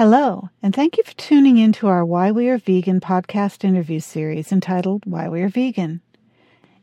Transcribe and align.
Hello, 0.00 0.48
and 0.62 0.74
thank 0.74 0.96
you 0.96 1.04
for 1.04 1.12
tuning 1.12 1.58
in 1.58 1.72
to 1.74 1.86
our 1.86 2.06
Why 2.06 2.32
We 2.32 2.48
Are 2.48 2.56
Vegan 2.56 3.00
podcast 3.00 3.64
interview 3.64 4.00
series 4.00 4.50
entitled 4.50 5.04
Why 5.04 5.28
We 5.28 5.42
Are 5.42 5.50
Vegan. 5.50 6.00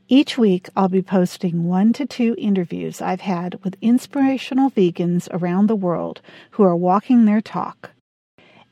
Each 0.08 0.37
week, 0.37 0.69
I'll 0.75 0.87
be 0.87 1.01
posting 1.01 1.64
one 1.64 1.93
to 1.93 2.06
two 2.06 2.35
interviews 2.38 3.01
I've 3.01 3.22
had 3.22 3.58
with 3.64 3.75
inspirational 3.82 4.69
vegans 4.69 5.27
around 5.32 5.66
the 5.66 5.75
world 5.75 6.22
who 6.51 6.61
are 6.61 6.75
walking 6.75 7.25
their 7.25 7.42
talk. 7.42 7.90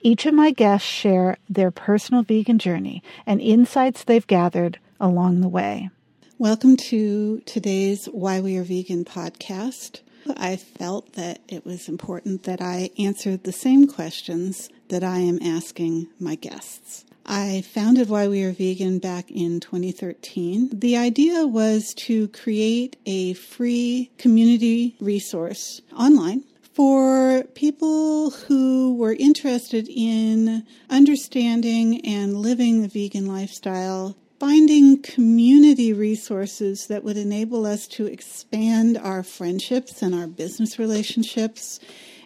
Each 0.02 0.28
of 0.28 0.36
my 0.36 0.52
guests 0.52 0.88
share 0.88 1.38
their 1.50 1.72
personal 1.72 2.22
vegan 2.22 2.60
journey 2.60 3.02
and 3.26 3.42
insights 3.42 4.04
they've 4.04 4.28
gathered 4.28 4.78
along 5.00 5.42
the 5.42 5.50
way. 5.50 5.90
Welcome 6.38 6.78
to 6.78 7.40
today's 7.48 8.06
Why 8.06 8.42
We 8.42 8.58
Are 8.58 8.64
Vegan 8.64 9.06
podcast. 9.06 10.02
I 10.36 10.56
felt 10.56 11.14
that 11.14 11.42
it 11.48 11.66
was 11.66 11.88
important 11.88 12.44
that 12.44 12.62
I 12.62 12.90
answered 12.98 13.44
the 13.44 13.52
same 13.52 13.88
questions 13.88 14.70
that 14.90 15.04
I 15.04 15.20
am 15.20 15.40
asking 15.42 16.08
my 16.20 16.36
guests. 16.36 17.06
I 17.26 17.62
founded 17.62 18.08
Why 18.10 18.28
We 18.28 18.44
Are 18.44 18.52
Vegan 18.52 19.00
back 19.00 19.32
in 19.32 19.60
2013. 19.60 20.70
The 20.74 20.96
idea 20.96 21.48
was 21.48 21.94
to 21.96 22.28
create 22.28 22.98
a 23.06 23.34
free 23.34 24.12
community 24.18 24.96
resource 25.00 25.82
online 25.98 26.44
for 26.76 27.44
people 27.56 28.30
who 28.32 28.96
were 28.96 29.14
interested 29.14 29.88
in 29.90 30.66
understanding 30.90 32.06
and 32.06 32.38
living 32.38 32.82
the 32.82 32.88
vegan 32.88 33.26
lifestyle 33.26 34.16
finding 34.46 35.02
community 35.02 35.92
resources 35.92 36.86
that 36.86 37.04
would 37.04 37.18
enable 37.18 37.66
us 37.66 37.88
to 37.88 38.06
expand 38.06 38.96
our 38.96 39.24
friendships 39.24 40.04
and 40.04 40.14
our 40.14 40.28
business 40.28 40.78
relationships 40.78 41.80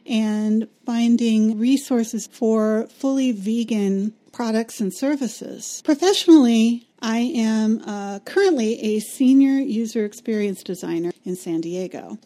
and 0.05 0.67
finding 0.85 1.57
resources 1.57 2.27
for 2.27 2.85
fully 2.87 3.31
vegan 3.31 4.13
products 4.33 4.81
and 4.81 4.93
services. 4.93 5.81
Professionally, 5.85 6.85
I 7.01 7.19
am 7.19 7.81
uh, 7.85 8.19
currently 8.25 8.97
a 8.97 8.99
senior 8.99 9.57
user 9.57 10.03
experience 10.03 10.61
designer 10.61 11.13
in 11.23 11.37
San 11.37 11.61
Diego. 11.61 12.17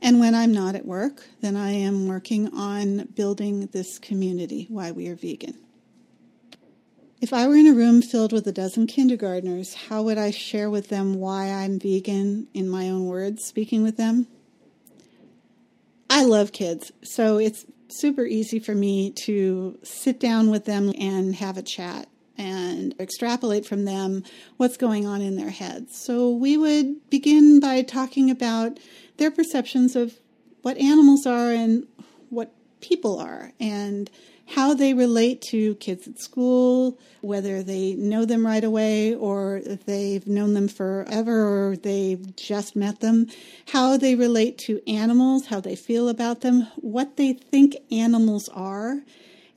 And 0.00 0.18
when 0.18 0.34
I'm 0.34 0.52
not 0.52 0.76
at 0.76 0.86
work, 0.86 1.26
then 1.42 1.56
I 1.56 1.72
am 1.72 2.08
working 2.08 2.48
on 2.54 3.08
building 3.14 3.66
this 3.66 3.98
community, 3.98 4.64
Why 4.70 4.92
We 4.92 5.08
Are 5.08 5.14
Vegan. 5.14 5.65
If 7.26 7.32
I 7.32 7.48
were 7.48 7.56
in 7.56 7.66
a 7.66 7.72
room 7.72 8.02
filled 8.02 8.32
with 8.32 8.46
a 8.46 8.52
dozen 8.52 8.86
kindergartners, 8.86 9.74
how 9.74 10.04
would 10.04 10.16
I 10.16 10.30
share 10.30 10.70
with 10.70 10.90
them 10.90 11.14
why 11.14 11.50
I'm 11.50 11.80
vegan 11.80 12.46
in 12.54 12.68
my 12.68 12.88
own 12.88 13.06
words, 13.06 13.44
speaking 13.44 13.82
with 13.82 13.96
them? 13.96 14.28
I 16.08 16.22
love 16.22 16.52
kids, 16.52 16.92
so 17.02 17.38
it's 17.38 17.64
super 17.88 18.24
easy 18.24 18.60
for 18.60 18.76
me 18.76 19.10
to 19.24 19.76
sit 19.82 20.20
down 20.20 20.50
with 20.50 20.66
them 20.66 20.92
and 20.96 21.34
have 21.34 21.56
a 21.56 21.62
chat 21.62 22.08
and 22.38 22.94
extrapolate 23.00 23.66
from 23.66 23.86
them 23.86 24.22
what's 24.56 24.76
going 24.76 25.04
on 25.04 25.20
in 25.20 25.34
their 25.34 25.50
heads. 25.50 25.98
So 25.98 26.30
we 26.30 26.56
would 26.56 27.10
begin 27.10 27.58
by 27.58 27.82
talking 27.82 28.30
about 28.30 28.78
their 29.16 29.32
perceptions 29.32 29.96
of 29.96 30.20
what 30.62 30.78
animals 30.78 31.26
are 31.26 31.50
and 31.50 31.88
what 32.30 32.54
people 32.80 33.18
are 33.18 33.50
and 33.58 34.08
how 34.46 34.74
they 34.74 34.94
relate 34.94 35.42
to 35.42 35.74
kids 35.76 36.06
at 36.06 36.18
school, 36.18 36.98
whether 37.20 37.62
they 37.62 37.94
know 37.94 38.24
them 38.24 38.46
right 38.46 38.62
away 38.62 39.14
or 39.14 39.60
they've 39.86 40.26
known 40.26 40.54
them 40.54 40.68
forever 40.68 41.68
or 41.68 41.76
they've 41.76 42.34
just 42.36 42.76
met 42.76 43.00
them, 43.00 43.26
how 43.68 43.96
they 43.96 44.14
relate 44.14 44.56
to 44.58 44.80
animals, 44.88 45.46
how 45.46 45.60
they 45.60 45.76
feel 45.76 46.08
about 46.08 46.40
them, 46.42 46.68
what 46.76 47.16
they 47.16 47.32
think 47.32 47.76
animals 47.90 48.48
are, 48.50 49.02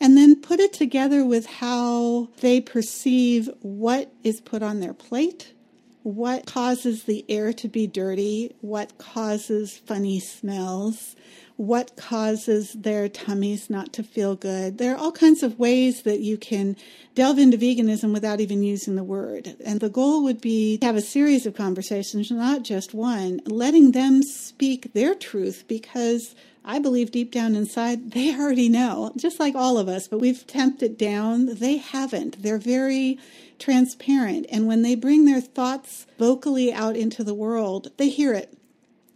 and 0.02 0.18
then 0.18 0.36
put 0.36 0.60
it 0.60 0.74
together 0.74 1.24
with 1.24 1.46
how 1.46 2.30
they 2.40 2.60
perceive 2.60 3.50
what 3.62 4.12
is 4.24 4.42
put 4.42 4.64
on 4.64 4.80
their 4.80 4.94
plate 4.94 5.54
what 6.04 6.46
causes 6.46 7.04
the 7.04 7.26
air 7.30 7.52
to 7.54 7.68
be 7.68 7.88
dirty, 7.88 8.56
what 8.62 8.98
causes 8.98 9.78
funny 9.78 10.20
smells, 10.20 11.16
what 11.58 11.98
causes 11.98 12.72
their 12.72 13.10
tummies 13.10 13.70
not 13.70 13.92
to 13.92 14.02
feel 14.02 14.34
good. 14.34 14.78
There 14.78 14.94
are 14.94 14.98
all 14.98 15.12
kinds 15.12 15.44
of 15.44 15.60
ways 15.60 16.04
that 16.04 16.22
you 16.22 16.38
can 16.38 16.78
delve 17.16 17.38
into 17.38 17.58
veganism 17.58 18.14
without 18.14 18.40
even 18.40 18.64
using 18.64 18.96
the 18.96 19.04
word. 19.04 19.58
And 19.66 19.82
the 19.82 19.90
goal 19.90 20.24
would 20.24 20.40
be 20.40 20.78
to 20.78 20.86
have 20.86 20.96
a 20.96 21.02
series 21.02 21.46
of 21.46 21.56
conversations, 21.56 22.32
not 22.32 22.64
just 22.64 22.94
one, 22.94 23.42
letting 23.46 23.92
them 23.92 24.24
speak 24.24 24.94
their 24.94 25.14
truth 25.14 25.66
because 25.68 26.34
I 26.64 26.80
believe 26.80 27.12
deep 27.12 27.32
down 27.32 27.56
inside 27.56 28.12
they 28.12 28.34
already 28.34 28.70
know, 28.70 29.12
just 29.18 29.40
like 29.40 29.56
all 29.56 29.78
of 29.78 29.90
us, 29.90 30.08
but 30.08 30.20
we've 30.20 30.48
temped 30.48 30.82
it 30.82 30.98
down. 30.98 31.56
They 31.56 31.78
haven't. 31.78 32.42
They're 32.42 32.58
very 32.58 33.20
transparent. 33.60 34.46
And 34.52 34.68
when 34.68 34.82
they 34.82 34.96
bring 34.96 35.26
their 35.26 35.42
thoughts 35.42 36.06
vocally 36.18 36.72
out 36.74 36.96
into 36.96 37.24
the 37.24 37.34
world, 37.34 37.92
they 37.98 38.10
hear 38.10 38.34
it. 38.34 38.58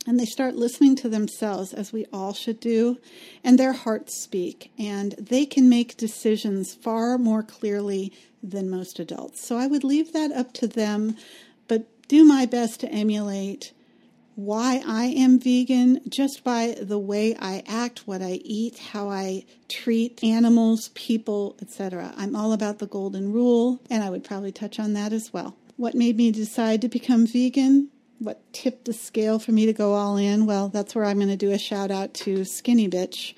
And 0.05 0.19
they 0.19 0.25
start 0.25 0.55
listening 0.55 0.97
to 0.97 1.09
themselves 1.09 1.73
as 1.73 1.93
we 1.93 2.05
all 2.11 2.33
should 2.33 2.59
do 2.59 2.97
and 3.43 3.57
their 3.57 3.71
hearts 3.71 4.21
speak. 4.21 4.71
And 4.77 5.13
they 5.13 5.45
can 5.45 5.69
make 5.69 5.95
decisions 5.95 6.73
far 6.73 7.17
more 7.17 7.41
clearly 7.41 8.11
than 8.43 8.69
most 8.69 8.99
adults. 8.99 9.45
So 9.47 9.57
i 9.57 9.65
would 9.65 9.85
leave 9.85 10.11
that 10.11 10.31
up 10.33 10.51
to 10.53 10.67
them 10.67 11.15
but 11.69 11.87
do 12.07 12.25
my 12.25 12.45
best 12.45 12.81
to 12.81 12.89
emulate 12.89 13.71
why 14.35 14.81
i 14.87 15.05
am 15.05 15.39
vegan 15.39 15.99
just 16.09 16.43
by 16.43 16.75
the 16.81 16.97
way 16.97 17.35
i 17.39 17.63
act 17.67 18.07
what 18.07 18.21
i 18.21 18.39
eat 18.43 18.77
how 18.79 19.09
i 19.09 19.43
treat 19.69 20.23
animals 20.23 20.89
people 20.95 21.55
etc 21.61 22.13
i'm 22.17 22.35
all 22.35 22.53
about 22.53 22.79
the 22.79 22.87
golden 22.87 23.31
rule 23.31 23.79
and 23.89 24.03
i 24.03 24.09
would 24.09 24.23
probably 24.23 24.51
touch 24.51 24.79
on 24.79 24.93
that 24.93 25.13
as 25.13 25.31
well 25.31 25.55
what 25.77 25.95
made 25.95 26.17
me 26.17 26.31
decide 26.31 26.81
to 26.81 26.87
become 26.87 27.25
vegan 27.25 27.89
what 28.23 28.41
tipped 28.53 28.85
the 28.85 28.93
scale 28.93 29.39
for 29.39 29.51
me 29.51 29.65
to 29.65 29.73
go 29.73 29.93
all 29.93 30.17
in? 30.17 30.45
Well, 30.45 30.69
that's 30.69 30.95
where 30.95 31.05
I'm 31.05 31.17
going 31.17 31.29
to 31.29 31.35
do 31.35 31.51
a 31.51 31.57
shout 31.57 31.91
out 31.91 32.13
to 32.15 32.45
Skinny 32.45 32.87
Bitch. 32.87 33.33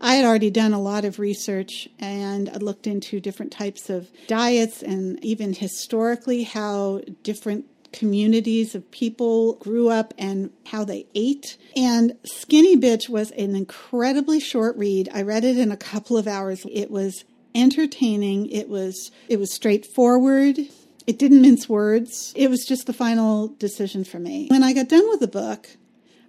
I 0.00 0.14
had 0.14 0.24
already 0.24 0.50
done 0.50 0.72
a 0.72 0.80
lot 0.80 1.04
of 1.04 1.18
research 1.18 1.88
and 1.98 2.48
I 2.48 2.56
looked 2.56 2.86
into 2.86 3.20
different 3.20 3.52
types 3.52 3.90
of 3.90 4.08
diets 4.26 4.82
and 4.82 5.22
even 5.22 5.52
historically 5.52 6.44
how 6.44 7.02
different 7.22 7.66
communities 7.92 8.74
of 8.74 8.90
people 8.90 9.54
grew 9.54 9.88
up 9.88 10.14
and 10.18 10.50
how 10.66 10.84
they 10.84 11.06
ate. 11.14 11.56
And 11.76 12.16
Skinny 12.24 12.76
Bitch 12.76 13.08
was 13.08 13.30
an 13.32 13.54
incredibly 13.54 14.40
short 14.40 14.76
read. 14.76 15.08
I 15.12 15.22
read 15.22 15.44
it 15.44 15.58
in 15.58 15.70
a 15.70 15.76
couple 15.76 16.16
of 16.16 16.26
hours. 16.26 16.64
It 16.70 16.90
was 16.90 17.24
entertaining. 17.54 18.46
It 18.50 18.68
was 18.68 19.10
it 19.28 19.38
was 19.38 19.52
straightforward. 19.52 20.58
It 21.06 21.18
didn't 21.18 21.42
mince 21.42 21.68
words. 21.68 22.32
It 22.36 22.50
was 22.50 22.64
just 22.66 22.86
the 22.86 22.92
final 22.92 23.48
decision 23.48 24.04
for 24.04 24.18
me. 24.18 24.46
When 24.48 24.62
I 24.62 24.72
got 24.72 24.88
done 24.88 25.08
with 25.08 25.20
the 25.20 25.28
book, 25.28 25.68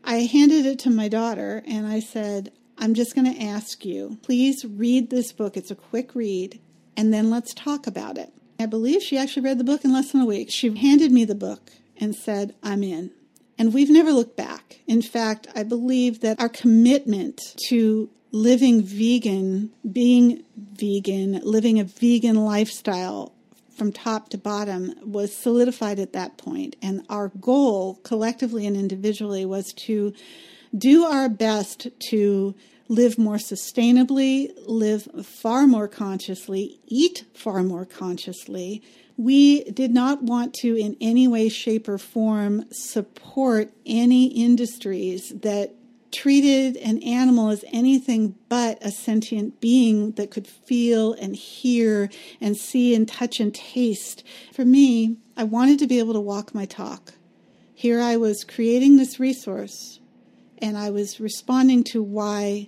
I 0.04 0.22
handed 0.22 0.66
it 0.66 0.80
to 0.80 0.90
my 0.90 1.08
daughter 1.08 1.62
and 1.68 1.86
I 1.86 2.00
said, 2.00 2.52
I'm 2.78 2.96
just 2.96 3.14
going 3.14 3.32
to 3.32 3.44
ask 3.44 3.86
you, 3.86 4.18
please 4.24 4.66
read 4.66 5.12
this 5.12 5.32
book. 5.32 5.56
It's 5.56 5.70
a 5.70 5.76
quick 5.76 6.16
read, 6.16 6.60
and 6.98 7.14
then 7.14 7.30
let's 7.30 7.54
talk 7.54 7.86
about 7.86 8.18
it. 8.18 8.34
I 8.62 8.66
believe 8.66 9.02
she 9.02 9.18
actually 9.18 9.44
read 9.44 9.58
the 9.58 9.64
book 9.64 9.84
in 9.84 9.94
less 9.94 10.12
than 10.12 10.22
a 10.22 10.26
week. 10.26 10.50
She 10.52 10.76
handed 10.76 11.12
me 11.12 11.26
the 11.26 11.36
book 11.36 11.72
and 11.98 12.16
said, 12.16 12.56
I'm 12.64 12.84
in. 12.84 13.12
And 13.58 13.74
we've 13.74 13.90
never 13.90 14.12
looked 14.12 14.38
back. 14.38 14.80
In 14.88 15.02
fact, 15.02 15.48
I 15.56 15.64
believe 15.64 16.22
that 16.22 16.40
our 16.40 16.50
commitment 16.50 17.40
to 17.68 18.10
living 18.32 18.82
vegan, 18.82 19.72
being 19.92 20.44
vegan, 20.56 21.42
living 21.44 21.80
a 21.80 21.84
vegan 21.84 22.38
lifestyle 22.38 23.34
from 23.76 23.92
top 23.92 24.30
to 24.30 24.38
bottom 24.38 24.94
was 25.04 25.36
solidified 25.36 26.00
at 26.00 26.14
that 26.14 26.38
point. 26.38 26.76
And 26.82 27.06
our 27.10 27.30
goal, 27.30 27.96
collectively 28.04 28.66
and 28.66 28.78
individually, 28.78 29.46
was 29.46 29.74
to 29.86 30.14
do 30.76 31.04
our 31.04 31.30
best 31.30 31.88
to 32.10 32.56
live 32.92 33.18
more 33.18 33.38
sustainably, 33.38 34.52
live 34.66 35.08
far 35.26 35.66
more 35.66 35.88
consciously, 35.88 36.78
eat 36.88 37.24
far 37.34 37.64
more 37.64 37.86
consciously. 37.86 38.84
We 39.16 39.64
did 39.64 39.92
not 39.92 40.24
want 40.24 40.54
to, 40.56 40.76
in 40.76 40.98
any 41.00 41.26
way, 41.26 41.48
shape, 41.48 41.88
or 41.88 41.98
form, 41.98 42.66
support 42.70 43.72
any 43.86 44.26
industries 44.26 45.30
that 45.30 45.74
treated 46.12 46.76
an 46.76 47.02
animal 47.02 47.50
as 47.50 47.64
anything 47.72 48.36
but 48.50 48.78
a 48.86 48.92
sentient 48.92 49.62
being 49.62 50.12
that 50.14 50.30
could 50.30 50.46
feel 50.46 51.14
and 51.14 51.34
hear 51.34 52.10
and 52.42 52.58
see 52.58 52.94
and 52.94 53.08
touch 53.08 53.40
and 53.40 53.56
taste. 53.56 54.22
For 54.52 54.66
me, 54.66 55.16
I 55.38 55.46
wanted 55.46 55.80
to 55.80 55.88
be 55.88 56.00
able 56.00 56.14
to 56.14 56.20
walk 56.20 56.54
my 56.54 56.66
talk. 56.66 57.14
Here 57.74 58.02
I 58.02 58.18
was 58.18 58.44
creating 58.44 58.98
this 58.98 59.18
resource 59.18 60.02
and 60.58 60.78
I 60.78 60.90
was 60.90 61.22
responding 61.22 61.86
to 61.86 62.04
why 62.04 62.68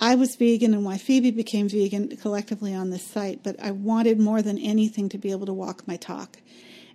I 0.00 0.14
was 0.14 0.36
vegan 0.36 0.74
and 0.74 0.84
why 0.84 0.98
Phoebe 0.98 1.30
became 1.30 1.68
vegan 1.68 2.16
collectively 2.16 2.74
on 2.74 2.90
this 2.90 3.06
site, 3.06 3.42
but 3.42 3.60
I 3.62 3.70
wanted 3.70 4.20
more 4.20 4.42
than 4.42 4.58
anything 4.58 5.08
to 5.10 5.18
be 5.18 5.30
able 5.30 5.46
to 5.46 5.52
walk 5.52 5.88
my 5.88 5.96
talk. 5.96 6.38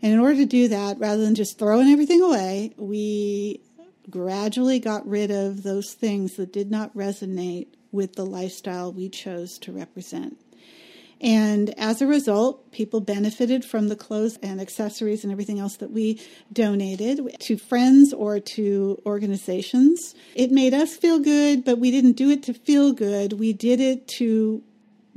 And 0.01 0.13
in 0.13 0.19
order 0.19 0.37
to 0.37 0.45
do 0.45 0.67
that, 0.67 0.99
rather 0.99 1.23
than 1.23 1.35
just 1.35 1.57
throwing 1.59 1.89
everything 1.89 2.21
away, 2.21 2.73
we 2.77 3.61
gradually 4.09 4.79
got 4.79 5.07
rid 5.07 5.31
of 5.31 5.63
those 5.63 5.93
things 5.93 6.35
that 6.35 6.53
did 6.53 6.71
not 6.71 6.95
resonate 6.95 7.67
with 7.91 8.15
the 8.15 8.25
lifestyle 8.25 8.91
we 8.91 9.09
chose 9.09 9.57
to 9.59 9.71
represent. 9.71 10.37
And 11.21 11.77
as 11.77 12.01
a 12.01 12.07
result, 12.07 12.71
people 12.71 12.99
benefited 12.99 13.63
from 13.63 13.89
the 13.89 13.95
clothes 13.95 14.39
and 14.41 14.59
accessories 14.59 15.23
and 15.23 15.31
everything 15.31 15.59
else 15.59 15.77
that 15.77 15.91
we 15.91 16.19
donated 16.51 17.39
to 17.41 17.57
friends 17.57 18.11
or 18.11 18.39
to 18.39 18.99
organizations. 19.05 20.15
It 20.33 20.51
made 20.51 20.73
us 20.73 20.95
feel 20.95 21.19
good, 21.19 21.63
but 21.63 21.77
we 21.77 21.91
didn't 21.91 22.13
do 22.13 22.31
it 22.31 22.41
to 22.43 22.53
feel 22.55 22.91
good. 22.91 23.33
We 23.33 23.53
did 23.53 23.79
it 23.79 24.07
to 24.17 24.63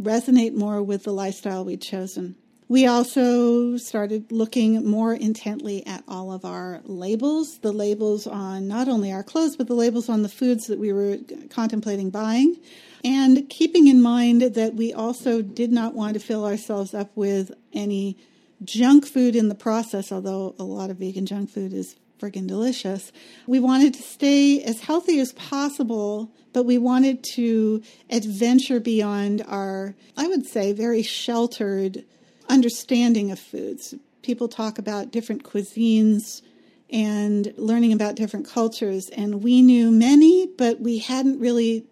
resonate 0.01 0.55
more 0.55 0.83
with 0.83 1.05
the 1.05 1.13
lifestyle 1.13 1.65
we'd 1.65 1.81
chosen. 1.81 2.37
We 2.69 2.87
also 2.87 3.77
started 3.77 4.33
looking 4.33 4.89
more 4.89 5.15
intently 5.15 5.87
at 5.87 6.03
all 6.09 6.33
of 6.33 6.45
our 6.45 6.81
labels, 6.85 7.59
the 7.59 7.73
labels 7.73 8.27
on 8.27 8.69
not 8.69 8.89
only 8.89 9.13
our 9.13 9.23
clothes, 9.23 9.57
but 9.57 9.69
the 9.69 9.75
labels 9.75 10.09
on 10.09 10.23
the 10.23 10.29
foods 10.29 10.67
that 10.67 10.79
we 10.79 10.93
were 10.93 11.19
contemplating 11.51 12.11
buying. 12.11 12.57
And 13.05 13.49
keeping 13.51 13.87
in 13.87 14.01
mind 14.01 14.41
that 14.41 14.75
we 14.75 14.93
also 14.93 15.43
did 15.43 15.71
not 15.71 15.95
want 15.95 16.15
to 16.15 16.21
fill 16.21 16.47
ourselves 16.47 16.95
up 16.95 17.11
with 17.15 17.53
any 17.75 18.17
junk 18.65 19.07
food 19.07 19.37
in 19.37 19.49
the 19.49 19.55
process, 19.55 20.11
although 20.11 20.55
a 20.59 20.65
lot 20.65 20.89
of 20.89 20.97
vegan 20.97 21.27
junk 21.27 21.51
food 21.51 21.75
is 21.75 21.97
friggin' 22.19 22.47
delicious. 22.47 23.13
We 23.47 23.61
wanted 23.61 23.93
to 23.95 24.03
stay 24.03 24.63
as 24.63 24.81
healthy 24.81 25.21
as 25.21 25.35
possible, 25.35 26.31
but 26.55 26.65
we 26.65 26.79
wanted 26.79 27.23
to 27.35 27.83
adventure 28.09 28.81
beyond 28.81 29.45
our, 29.47 29.95
I 30.17 30.27
would 30.27 30.47
say, 30.47 30.73
very 30.73 31.03
sheltered 31.03 32.05
understanding 32.49 33.31
of 33.31 33.39
foods. 33.39 33.95
People 34.23 34.49
talk 34.49 34.79
about 34.79 35.11
different 35.11 35.45
cuisines 35.45 36.41
and 36.89 37.53
learning 37.59 37.93
about 37.93 38.15
different 38.15 38.49
cultures, 38.49 39.11
and 39.11 39.43
we 39.43 39.61
knew 39.61 39.91
many, 39.91 40.47
but 40.47 40.81
we 40.81 40.99
hadn't 40.99 41.41
really 41.41 41.85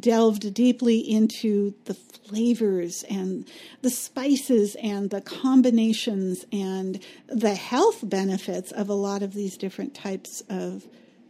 delved 0.00 0.52
deeply 0.54 0.98
into 0.98 1.74
the 1.84 1.94
flavors 1.94 3.04
and 3.08 3.48
the 3.82 3.90
spices 3.90 4.76
and 4.82 5.10
the 5.10 5.20
combinations 5.20 6.44
and 6.52 7.00
the 7.28 7.54
health 7.54 8.08
benefits 8.08 8.70
of 8.72 8.88
a 8.88 8.94
lot 8.94 9.22
of 9.22 9.34
these 9.34 9.56
different 9.56 9.94
types 9.94 10.42
of 10.48 10.86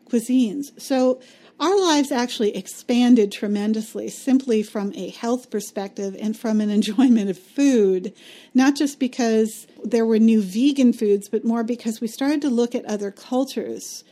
cuisines. 0.08 0.78
So 0.80 1.20
our 1.60 1.76
lives 1.76 2.12
actually 2.12 2.56
expanded 2.56 3.32
tremendously 3.32 4.08
simply 4.08 4.62
from 4.62 4.92
a 4.94 5.10
health 5.10 5.50
perspective 5.50 6.16
and 6.20 6.36
from 6.36 6.60
an 6.60 6.70
enjoyment 6.78 7.30
of 7.30 7.38
food, 7.38 8.14
not 8.54 8.76
just 8.76 8.98
because 8.98 9.66
there 9.84 10.06
were 10.06 10.18
new 10.18 10.40
vegan 10.40 10.92
foods, 10.92 11.28
but 11.28 11.44
more 11.44 11.64
because 11.64 12.00
we 12.00 12.08
started 12.08 12.42
to 12.42 12.50
look 12.50 12.74
at 12.74 12.84
other 12.84 13.10
cultures 13.10 14.04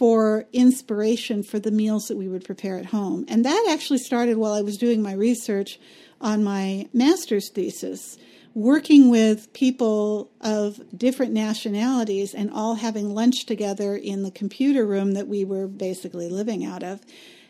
for 0.00 0.46
inspiration 0.54 1.42
for 1.42 1.58
the 1.58 1.70
meals 1.70 2.08
that 2.08 2.16
we 2.16 2.26
would 2.26 2.42
prepare 2.42 2.78
at 2.78 2.86
home. 2.86 3.22
And 3.28 3.44
that 3.44 3.66
actually 3.70 3.98
started 3.98 4.38
while 4.38 4.54
I 4.54 4.62
was 4.62 4.78
doing 4.78 5.02
my 5.02 5.12
research 5.12 5.78
on 6.22 6.42
my 6.42 6.88
master's 6.94 7.50
thesis 7.50 8.16
working 8.54 9.10
with 9.10 9.52
people 9.52 10.30
of 10.40 10.80
different 10.96 11.34
nationalities 11.34 12.32
and 12.32 12.50
all 12.50 12.76
having 12.76 13.14
lunch 13.14 13.44
together 13.44 13.94
in 13.94 14.22
the 14.22 14.30
computer 14.30 14.86
room 14.86 15.12
that 15.12 15.28
we 15.28 15.44
were 15.44 15.68
basically 15.68 16.30
living 16.30 16.64
out 16.64 16.82
of. 16.82 17.02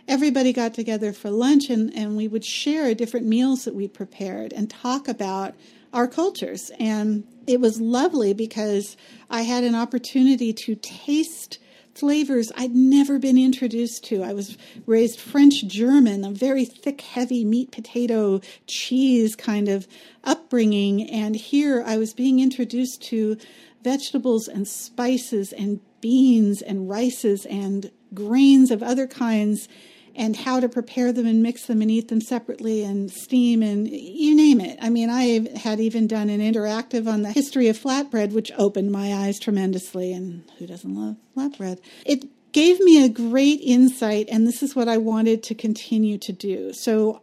Everybody 0.09 0.53
got 0.53 0.75
together 0.75 1.13
for 1.13 1.31
lunch 1.31 1.71
and, 1.71 1.95
and 1.95 2.17
we 2.17 2.27
would 2.27 2.45
share 2.45 2.93
different 2.97 3.27
meals 3.27 3.65
that 3.65 3.77
we 3.77 3.87
prepared 3.87 4.53
and 4.53 4.69
talk 4.69 5.07
about 5.07 5.55
our 5.93 6.09
cultures. 6.09 6.73
And 6.81 7.23
it 7.47 7.61
was 7.61 7.81
lovely 7.81 8.35
because 8.35 8.97
I 9.31 9.43
had 9.43 9.63
an 9.63 9.77
opportunity 9.77 10.53
to 10.65 10.75
taste 10.75 11.61
flavors 11.95 12.53
I'd 12.57 12.75
never 12.75 13.19
been 13.19 13.39
introduced 13.39 14.05
to. 14.05 14.23
I 14.23 14.33
was 14.33 14.57
raised 14.87 15.21
French 15.21 15.67
German, 15.67 16.25
a 16.25 16.31
very 16.31 16.65
thick, 16.65 17.01
heavy 17.01 17.45
meat, 17.45 17.71
potato, 17.71 18.41
cheese 18.67 19.37
kind 19.37 19.69
of 19.69 19.87
upbringing. 20.25 21.09
And 21.11 21.37
here 21.37 21.83
I 21.85 21.99
was 21.99 22.15
being 22.15 22.41
introduced 22.41 23.03
to 23.05 23.37
vegetables 23.83 24.49
and 24.49 24.67
spices 24.69 25.53
and 25.53 25.81
beans 26.01 26.63
and 26.63 26.89
rices 26.89 27.47
and 27.47 27.91
grains 28.15 28.71
of 28.71 28.83
other 28.83 29.07
kinds 29.07 29.69
and 30.15 30.37
how 30.37 30.61
to 30.61 30.69
prepare 30.69 31.13
them 31.13 31.27
and 31.27 31.43
mix 31.43 31.67
them 31.67 31.83
and 31.83 31.91
eat 31.91 32.09
them 32.09 32.21
separately 32.21 32.83
and 32.83 33.11
steam 33.11 33.63
and 33.63 33.89
you 33.89 34.35
name 34.35 34.61
it. 34.61 34.79
I 34.81 34.91
mean, 34.91 35.11
I 35.11 35.57
had 35.59 35.81
even 35.81 36.07
done 36.07 36.29
an 36.29 36.41
interactive 36.41 37.07
on 37.07 37.23
the 37.23 37.33
history 37.33 37.69
of 37.69 37.79
flatbread, 37.79 38.33
which 38.33 38.53
opened 38.57 38.93
my 38.93 39.15
eyes 39.15 39.39
tremendously. 39.39 40.13
And 40.13 40.45
who 40.59 40.67
doesn't 40.67 40.95
love 40.95 41.17
flatbread? 41.37 41.81
It 42.05 42.27
gave 42.53 42.81
me 42.81 43.05
a 43.05 43.09
great 43.09 43.61
insight, 43.63 44.29
and 44.31 44.47
this 44.47 44.63
is 44.63 44.75
what 44.75 44.89
I 44.89 44.97
wanted 44.97 45.43
to 45.45 45.55
continue 45.55 46.19
to 46.19 46.33
do. 46.33 46.73
So 46.73 47.23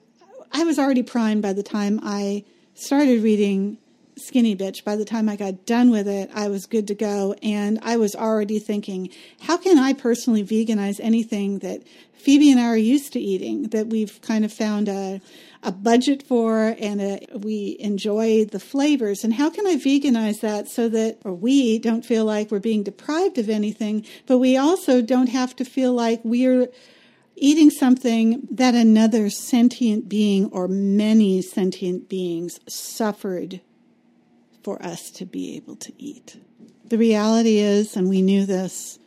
I 0.51 0.63
was 0.63 0.79
already 0.79 1.03
primed 1.03 1.41
by 1.41 1.53
the 1.53 1.63
time 1.63 1.99
I 2.03 2.45
started 2.73 3.23
reading 3.23 3.77
Skinny 4.17 4.55
Bitch. 4.55 4.83
By 4.83 4.95
the 4.95 5.05
time 5.05 5.29
I 5.29 5.35
got 5.35 5.65
done 5.65 5.91
with 5.91 6.07
it, 6.07 6.29
I 6.33 6.47
was 6.47 6.65
good 6.65 6.87
to 6.87 6.95
go. 6.95 7.35
And 7.41 7.79
I 7.81 7.97
was 7.97 8.15
already 8.15 8.59
thinking, 8.59 9.09
how 9.41 9.57
can 9.57 9.77
I 9.77 9.93
personally 9.93 10.43
veganize 10.43 10.99
anything 11.01 11.59
that 11.59 11.83
Phoebe 12.17 12.51
and 12.51 12.59
I 12.59 12.65
are 12.65 12.77
used 12.77 13.13
to 13.13 13.19
eating 13.19 13.69
that 13.69 13.87
we've 13.87 14.19
kind 14.21 14.43
of 14.43 14.51
found 14.51 14.89
a, 14.89 15.21
a 15.63 15.71
budget 15.71 16.23
for 16.23 16.75
and 16.79 16.99
a, 16.99 17.25
we 17.33 17.77
enjoy 17.79 18.45
the 18.45 18.59
flavors. 18.59 19.23
And 19.23 19.33
how 19.33 19.49
can 19.49 19.67
I 19.67 19.75
veganize 19.75 20.41
that 20.41 20.67
so 20.67 20.89
that 20.89 21.19
or 21.23 21.33
we 21.33 21.79
don't 21.79 22.05
feel 22.05 22.25
like 22.25 22.51
we're 22.51 22.59
being 22.59 22.83
deprived 22.83 23.37
of 23.37 23.49
anything, 23.49 24.05
but 24.25 24.39
we 24.39 24.57
also 24.57 25.01
don't 25.01 25.29
have 25.29 25.55
to 25.57 25.65
feel 25.65 25.93
like 25.93 26.19
we're 26.23 26.67
eating 27.35 27.69
something 27.69 28.47
that 28.49 28.73
another 28.73 29.29
sentient 29.29 30.09
being 30.09 30.47
or 30.47 30.67
many 30.67 31.41
sentient 31.41 32.09
beings 32.09 32.59
suffered 32.67 33.61
for 34.67 34.83
us 34.85 35.09
to 35.11 35.25
be 35.25 35.55
able 35.55 35.77
to 35.77 35.93
eat. 35.97 36.41
The 36.83 36.97
reality 36.97 37.59
is, 37.59 37.95
and 37.95 38.09
we 38.09 38.21
knew 38.21 38.45
this, 38.45 38.99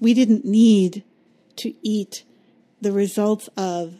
we 0.00 0.12
didn't 0.12 0.44
need 0.44 1.02
to 1.56 1.72
eat 1.80 2.24
the 2.82 2.92
results 2.92 3.48
of 3.56 3.94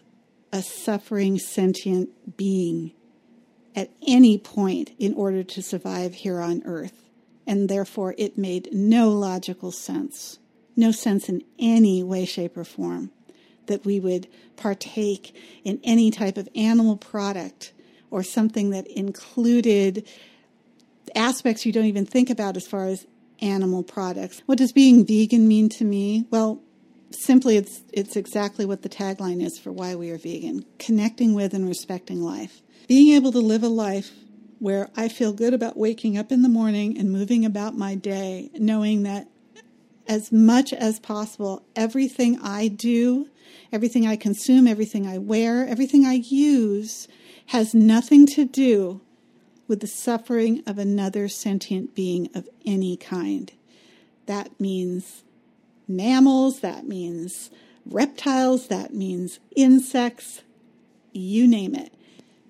a 0.52 0.60
suffering 0.60 1.38
sentient 1.38 2.36
being 2.36 2.92
at 3.74 3.88
any 4.06 4.36
point 4.36 4.90
in 4.98 5.14
order 5.14 5.42
to 5.42 5.62
survive 5.62 6.12
here 6.12 6.42
on 6.42 6.60
earth. 6.66 7.08
And 7.46 7.70
therefore, 7.70 8.14
it 8.18 8.36
made 8.36 8.68
no 8.70 9.08
logical 9.08 9.72
sense, 9.72 10.40
no 10.76 10.92
sense 10.92 11.26
in 11.26 11.42
any 11.58 12.02
way, 12.02 12.26
shape, 12.26 12.54
or 12.54 12.64
form 12.64 13.12
that 13.64 13.86
we 13.86 13.98
would 13.98 14.28
partake 14.56 15.34
in 15.64 15.80
any 15.84 16.10
type 16.10 16.36
of 16.36 16.50
animal 16.54 16.98
product 16.98 17.72
or 18.10 18.22
something 18.22 18.68
that 18.68 18.86
included 18.88 20.06
aspects 21.14 21.66
you 21.66 21.72
don't 21.72 21.86
even 21.86 22.06
think 22.06 22.30
about 22.30 22.56
as 22.56 22.66
far 22.66 22.86
as 22.86 23.06
animal 23.40 23.82
products. 23.82 24.42
What 24.46 24.58
does 24.58 24.72
being 24.72 25.04
vegan 25.04 25.48
mean 25.48 25.68
to 25.70 25.84
me? 25.84 26.26
Well, 26.30 26.62
simply 27.14 27.56
it's 27.56 27.82
it's 27.92 28.16
exactly 28.16 28.64
what 28.64 28.82
the 28.82 28.88
tagline 28.88 29.42
is 29.42 29.58
for 29.58 29.70
why 29.72 29.94
we 29.94 30.10
are 30.10 30.18
vegan 30.18 30.64
connecting 30.78 31.34
with 31.34 31.54
and 31.54 31.68
respecting 31.68 32.20
life 32.20 32.62
being 32.88 33.14
able 33.14 33.32
to 33.32 33.38
live 33.38 33.62
a 33.62 33.68
life 33.68 34.12
where 34.58 34.88
i 34.96 35.08
feel 35.08 35.32
good 35.32 35.54
about 35.54 35.76
waking 35.76 36.16
up 36.16 36.32
in 36.32 36.42
the 36.42 36.48
morning 36.48 36.96
and 36.98 37.12
moving 37.12 37.44
about 37.44 37.76
my 37.76 37.94
day 37.94 38.50
knowing 38.54 39.02
that 39.02 39.28
as 40.08 40.32
much 40.32 40.72
as 40.72 40.98
possible 41.00 41.62
everything 41.76 42.38
i 42.42 42.68
do 42.68 43.28
everything 43.72 44.06
i 44.06 44.16
consume 44.16 44.66
everything 44.66 45.06
i 45.06 45.18
wear 45.18 45.66
everything 45.66 46.04
i 46.04 46.14
use 46.14 47.08
has 47.46 47.74
nothing 47.74 48.26
to 48.26 48.44
do 48.44 49.00
with 49.68 49.80
the 49.80 49.86
suffering 49.86 50.62
of 50.66 50.78
another 50.78 51.28
sentient 51.28 51.94
being 51.94 52.28
of 52.34 52.48
any 52.64 52.96
kind 52.96 53.52
that 54.26 54.58
means 54.60 55.22
mammals, 55.88 56.60
that 56.60 56.86
means 56.86 57.50
reptiles, 57.84 58.68
that 58.68 58.94
means 58.94 59.40
insects, 59.56 60.42
you 61.12 61.46
name 61.46 61.74
it. 61.74 61.92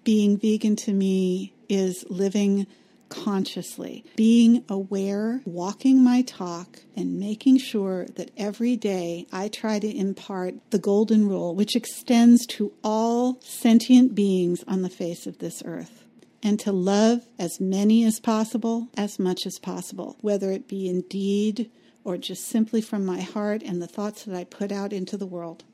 Being 0.05 0.37
vegan 0.37 0.77
to 0.77 0.93
me 0.93 1.55
is 1.69 2.05
living 2.09 2.67
consciously, 3.09 4.05
being 4.17 4.65
aware, 4.69 5.43
walking 5.45 6.03
my 6.03 6.23
talk, 6.23 6.81
and 6.97 7.21
making 7.21 7.59
sure 7.59 8.07
that 8.17 8.31
every 8.37 8.75
day 8.75 9.27
I 9.31 9.49
try 9.49 9.79
to 9.79 9.97
impart 9.97 10.55
the 10.71 10.79
golden 10.79 11.29
rule, 11.29 11.55
which 11.55 11.77
extends 11.77 12.47
to 12.47 12.73
all 12.83 13.39
sentient 13.41 14.15
beings 14.15 14.65
on 14.67 14.83
the 14.83 14.89
face 14.89 15.27
of 15.27 15.39
this 15.39 15.63
earth. 15.65 16.02
And 16.43 16.59
to 16.61 16.73
love 16.73 17.27
as 17.39 17.61
many 17.61 18.05
as 18.05 18.19
possible, 18.19 18.89
as 18.97 19.19
much 19.19 19.47
as 19.47 19.59
possible, 19.59 20.17
whether 20.21 20.51
it 20.51 20.67
be 20.67 20.89
in 20.89 21.03
deed 21.03 21.71
or 22.05 22.17
just 22.17 22.47
simply 22.47 22.81
from 22.81 23.07
my 23.07 23.21
heart 23.21 23.63
and 23.63 23.81
the 23.81 23.87
thoughts 23.87 24.25
that 24.25 24.37
I 24.37 24.45
put 24.45 24.73
out 24.73 24.93
into 24.93 25.17
the 25.17 25.27
world. 25.27 25.65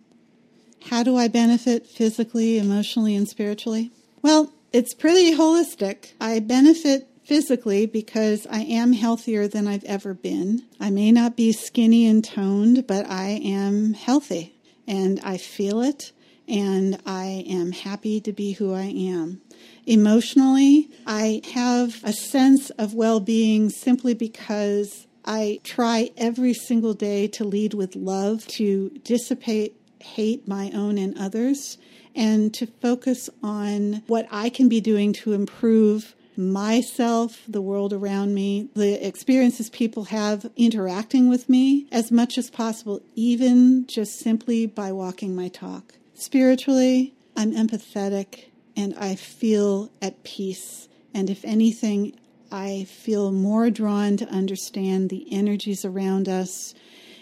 How 0.90 1.02
do 1.02 1.16
I 1.16 1.28
benefit 1.28 1.86
physically, 1.86 2.58
emotionally, 2.58 3.16
and 3.16 3.28
spiritually? 3.28 3.90
Well, 4.22 4.52
it's 4.72 4.94
pretty 4.94 5.34
holistic. 5.34 6.12
I 6.20 6.40
benefit 6.40 7.08
physically 7.24 7.86
because 7.86 8.46
I 8.50 8.60
am 8.60 8.92
healthier 8.92 9.48
than 9.48 9.66
I've 9.66 9.84
ever 9.84 10.14
been. 10.14 10.64
I 10.80 10.90
may 10.90 11.12
not 11.12 11.36
be 11.36 11.52
skinny 11.52 12.06
and 12.06 12.24
toned, 12.24 12.86
but 12.86 13.06
I 13.06 13.40
am 13.42 13.94
healthy 13.94 14.54
and 14.86 15.20
I 15.20 15.36
feel 15.36 15.82
it 15.82 16.12
and 16.48 16.98
I 17.04 17.44
am 17.46 17.72
happy 17.72 18.20
to 18.22 18.32
be 18.32 18.52
who 18.52 18.72
I 18.72 18.84
am. 18.84 19.42
Emotionally, 19.88 20.90
I 21.06 21.40
have 21.54 22.04
a 22.04 22.12
sense 22.12 22.68
of 22.68 22.92
well 22.92 23.20
being 23.20 23.70
simply 23.70 24.12
because 24.12 25.06
I 25.24 25.60
try 25.64 26.10
every 26.14 26.52
single 26.52 26.92
day 26.92 27.26
to 27.28 27.44
lead 27.44 27.72
with 27.72 27.96
love, 27.96 28.46
to 28.48 28.90
dissipate 29.02 29.80
hate 30.00 30.46
my 30.46 30.70
own 30.72 30.98
and 30.98 31.16
others, 31.18 31.78
and 32.14 32.52
to 32.52 32.66
focus 32.66 33.30
on 33.42 34.02
what 34.08 34.28
I 34.30 34.50
can 34.50 34.68
be 34.68 34.82
doing 34.82 35.14
to 35.14 35.32
improve 35.32 36.14
myself, 36.36 37.40
the 37.48 37.62
world 37.62 37.94
around 37.94 38.34
me, 38.34 38.68
the 38.74 39.04
experiences 39.06 39.70
people 39.70 40.04
have 40.04 40.50
interacting 40.54 41.30
with 41.30 41.48
me 41.48 41.86
as 41.90 42.12
much 42.12 42.36
as 42.36 42.50
possible, 42.50 43.00
even 43.14 43.86
just 43.86 44.18
simply 44.18 44.66
by 44.66 44.92
walking 44.92 45.34
my 45.34 45.48
talk. 45.48 45.94
Spiritually, 46.12 47.14
I'm 47.34 47.52
empathetic 47.54 48.47
and 48.78 48.94
I 48.96 49.16
feel 49.16 49.90
at 50.00 50.22
peace. 50.22 50.88
And 51.12 51.28
if 51.28 51.44
anything, 51.44 52.16
I 52.52 52.86
feel 52.88 53.32
more 53.32 53.70
drawn 53.70 54.16
to 54.18 54.28
understand 54.28 55.10
the 55.10 55.26
energies 55.32 55.84
around 55.84 56.28
us 56.28 56.74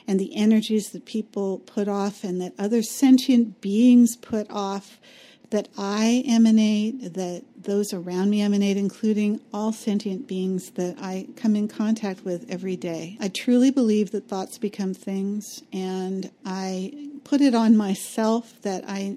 and 0.07 0.21
the 0.21 0.37
energies 0.37 0.91
that 0.91 1.07
people 1.07 1.61
put 1.61 1.89
off 1.89 2.23
and 2.23 2.43
that 2.43 2.53
other 2.59 2.83
sentient 2.83 3.63
beings 3.63 4.17
put 4.17 4.47
off 4.51 5.01
that 5.49 5.69
I 5.79 6.25
emanate, 6.29 7.15
that 7.15 7.45
those 7.57 7.95
around 7.95 8.29
me 8.29 8.43
emanate, 8.43 8.77
including 8.77 9.41
all 9.51 9.73
sentient 9.73 10.27
beings 10.29 10.73
that 10.73 10.97
I 11.01 11.29
come 11.37 11.57
in 11.57 11.69
contact 11.69 12.23
with 12.23 12.45
every 12.51 12.77
day. 12.77 13.17
I 13.19 13.29
truly 13.29 13.71
believe 13.71 14.11
that 14.11 14.29
thoughts 14.29 14.59
become 14.59 14.93
things, 14.93 15.63
and 15.73 16.31
I 16.45 17.11
put 17.25 17.41
it 17.41 17.55
on 17.55 17.77
myself 17.77 18.61
that 18.63 18.85
I 18.87 19.17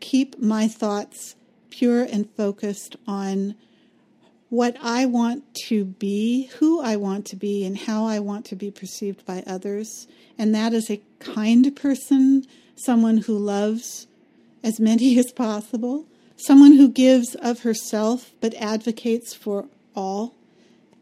keep 0.00 0.38
my 0.38 0.68
thoughts 0.68 1.34
pure 1.76 2.02
and 2.04 2.30
focused 2.36 2.96
on 3.06 3.54
what 4.48 4.76
I 4.82 5.04
want 5.04 5.44
to 5.66 5.84
be, 5.84 6.46
who 6.58 6.80
I 6.80 6.96
want 6.96 7.26
to 7.26 7.36
be, 7.36 7.66
and 7.66 7.76
how 7.76 8.06
I 8.06 8.18
want 8.18 8.46
to 8.46 8.56
be 8.56 8.70
perceived 8.70 9.26
by 9.26 9.42
others. 9.46 10.06
And 10.38 10.54
that 10.54 10.72
is 10.72 10.90
a 10.90 11.02
kind 11.18 11.74
person, 11.76 12.46
someone 12.76 13.18
who 13.18 13.36
loves 13.36 14.06
as 14.62 14.80
many 14.80 15.18
as 15.18 15.32
possible, 15.32 16.06
someone 16.36 16.72
who 16.72 16.88
gives 16.88 17.34
of 17.34 17.60
herself 17.60 18.32
but 18.40 18.54
advocates 18.54 19.34
for 19.34 19.66
all. 19.94 20.34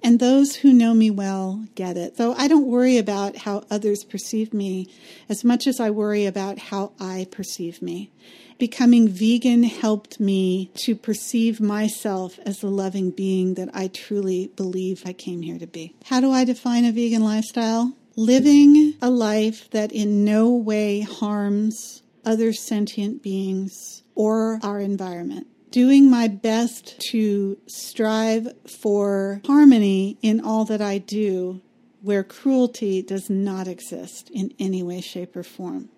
And 0.02 0.18
those 0.18 0.56
who 0.56 0.72
know 0.72 0.92
me 0.92 1.10
well 1.10 1.64
get 1.76 1.96
it. 1.96 2.16
So 2.16 2.34
I 2.34 2.48
don't 2.48 2.66
worry 2.66 2.98
about 2.98 3.36
how 3.36 3.64
others 3.70 4.04
perceive 4.04 4.52
me 4.52 4.88
as 5.28 5.44
much 5.44 5.66
as 5.66 5.80
I 5.80 5.90
worry 5.90 6.26
about 6.26 6.58
how 6.58 6.92
I 7.00 7.26
perceive 7.30 7.80
me. 7.80 8.10
Becoming 8.58 9.08
vegan 9.08 9.64
helped 9.64 10.20
me 10.20 10.70
to 10.84 10.94
perceive 10.94 11.60
myself 11.60 12.38
as 12.46 12.60
the 12.60 12.68
loving 12.68 13.10
being 13.10 13.54
that 13.54 13.68
I 13.74 13.88
truly 13.88 14.50
believe 14.54 15.02
I 15.04 15.12
came 15.12 15.42
here 15.42 15.58
to 15.58 15.66
be. 15.66 15.94
How 16.04 16.20
do 16.20 16.30
I 16.30 16.44
define 16.44 16.84
a 16.84 16.92
vegan 16.92 17.24
lifestyle? 17.24 17.94
Living 18.16 18.94
a 19.02 19.10
life 19.10 19.68
that 19.70 19.90
in 19.90 20.24
no 20.24 20.54
way 20.54 21.00
harms 21.00 22.02
other 22.24 22.52
sentient 22.52 23.22
beings 23.22 24.02
or 24.14 24.60
our 24.62 24.80
environment. 24.80 25.48
Doing 25.70 26.08
my 26.08 26.28
best 26.28 27.00
to 27.10 27.58
strive 27.66 28.52
for 28.82 29.42
harmony 29.44 30.16
in 30.22 30.40
all 30.40 30.64
that 30.66 30.80
I 30.80 30.98
do, 30.98 31.60
where 32.02 32.22
cruelty 32.22 33.02
does 33.02 33.28
not 33.28 33.66
exist 33.66 34.30
in 34.30 34.54
any 34.60 34.82
way, 34.84 35.00
shape, 35.00 35.34
or 35.34 35.42
form. 35.42 35.88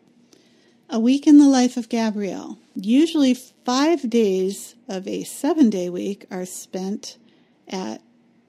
A 0.88 1.00
week 1.00 1.26
in 1.26 1.38
the 1.38 1.49
life 1.49 1.76
of 1.76 1.88
Gabrielle. 1.88 2.59
Usually, 2.76 3.35
five 3.35 4.09
days 4.09 4.76
of 4.88 5.09
a 5.09 5.25
seven 5.25 5.69
day 5.69 5.90
week 5.90 6.26
are 6.31 6.47
spent 6.47 7.19
at 7.66 8.00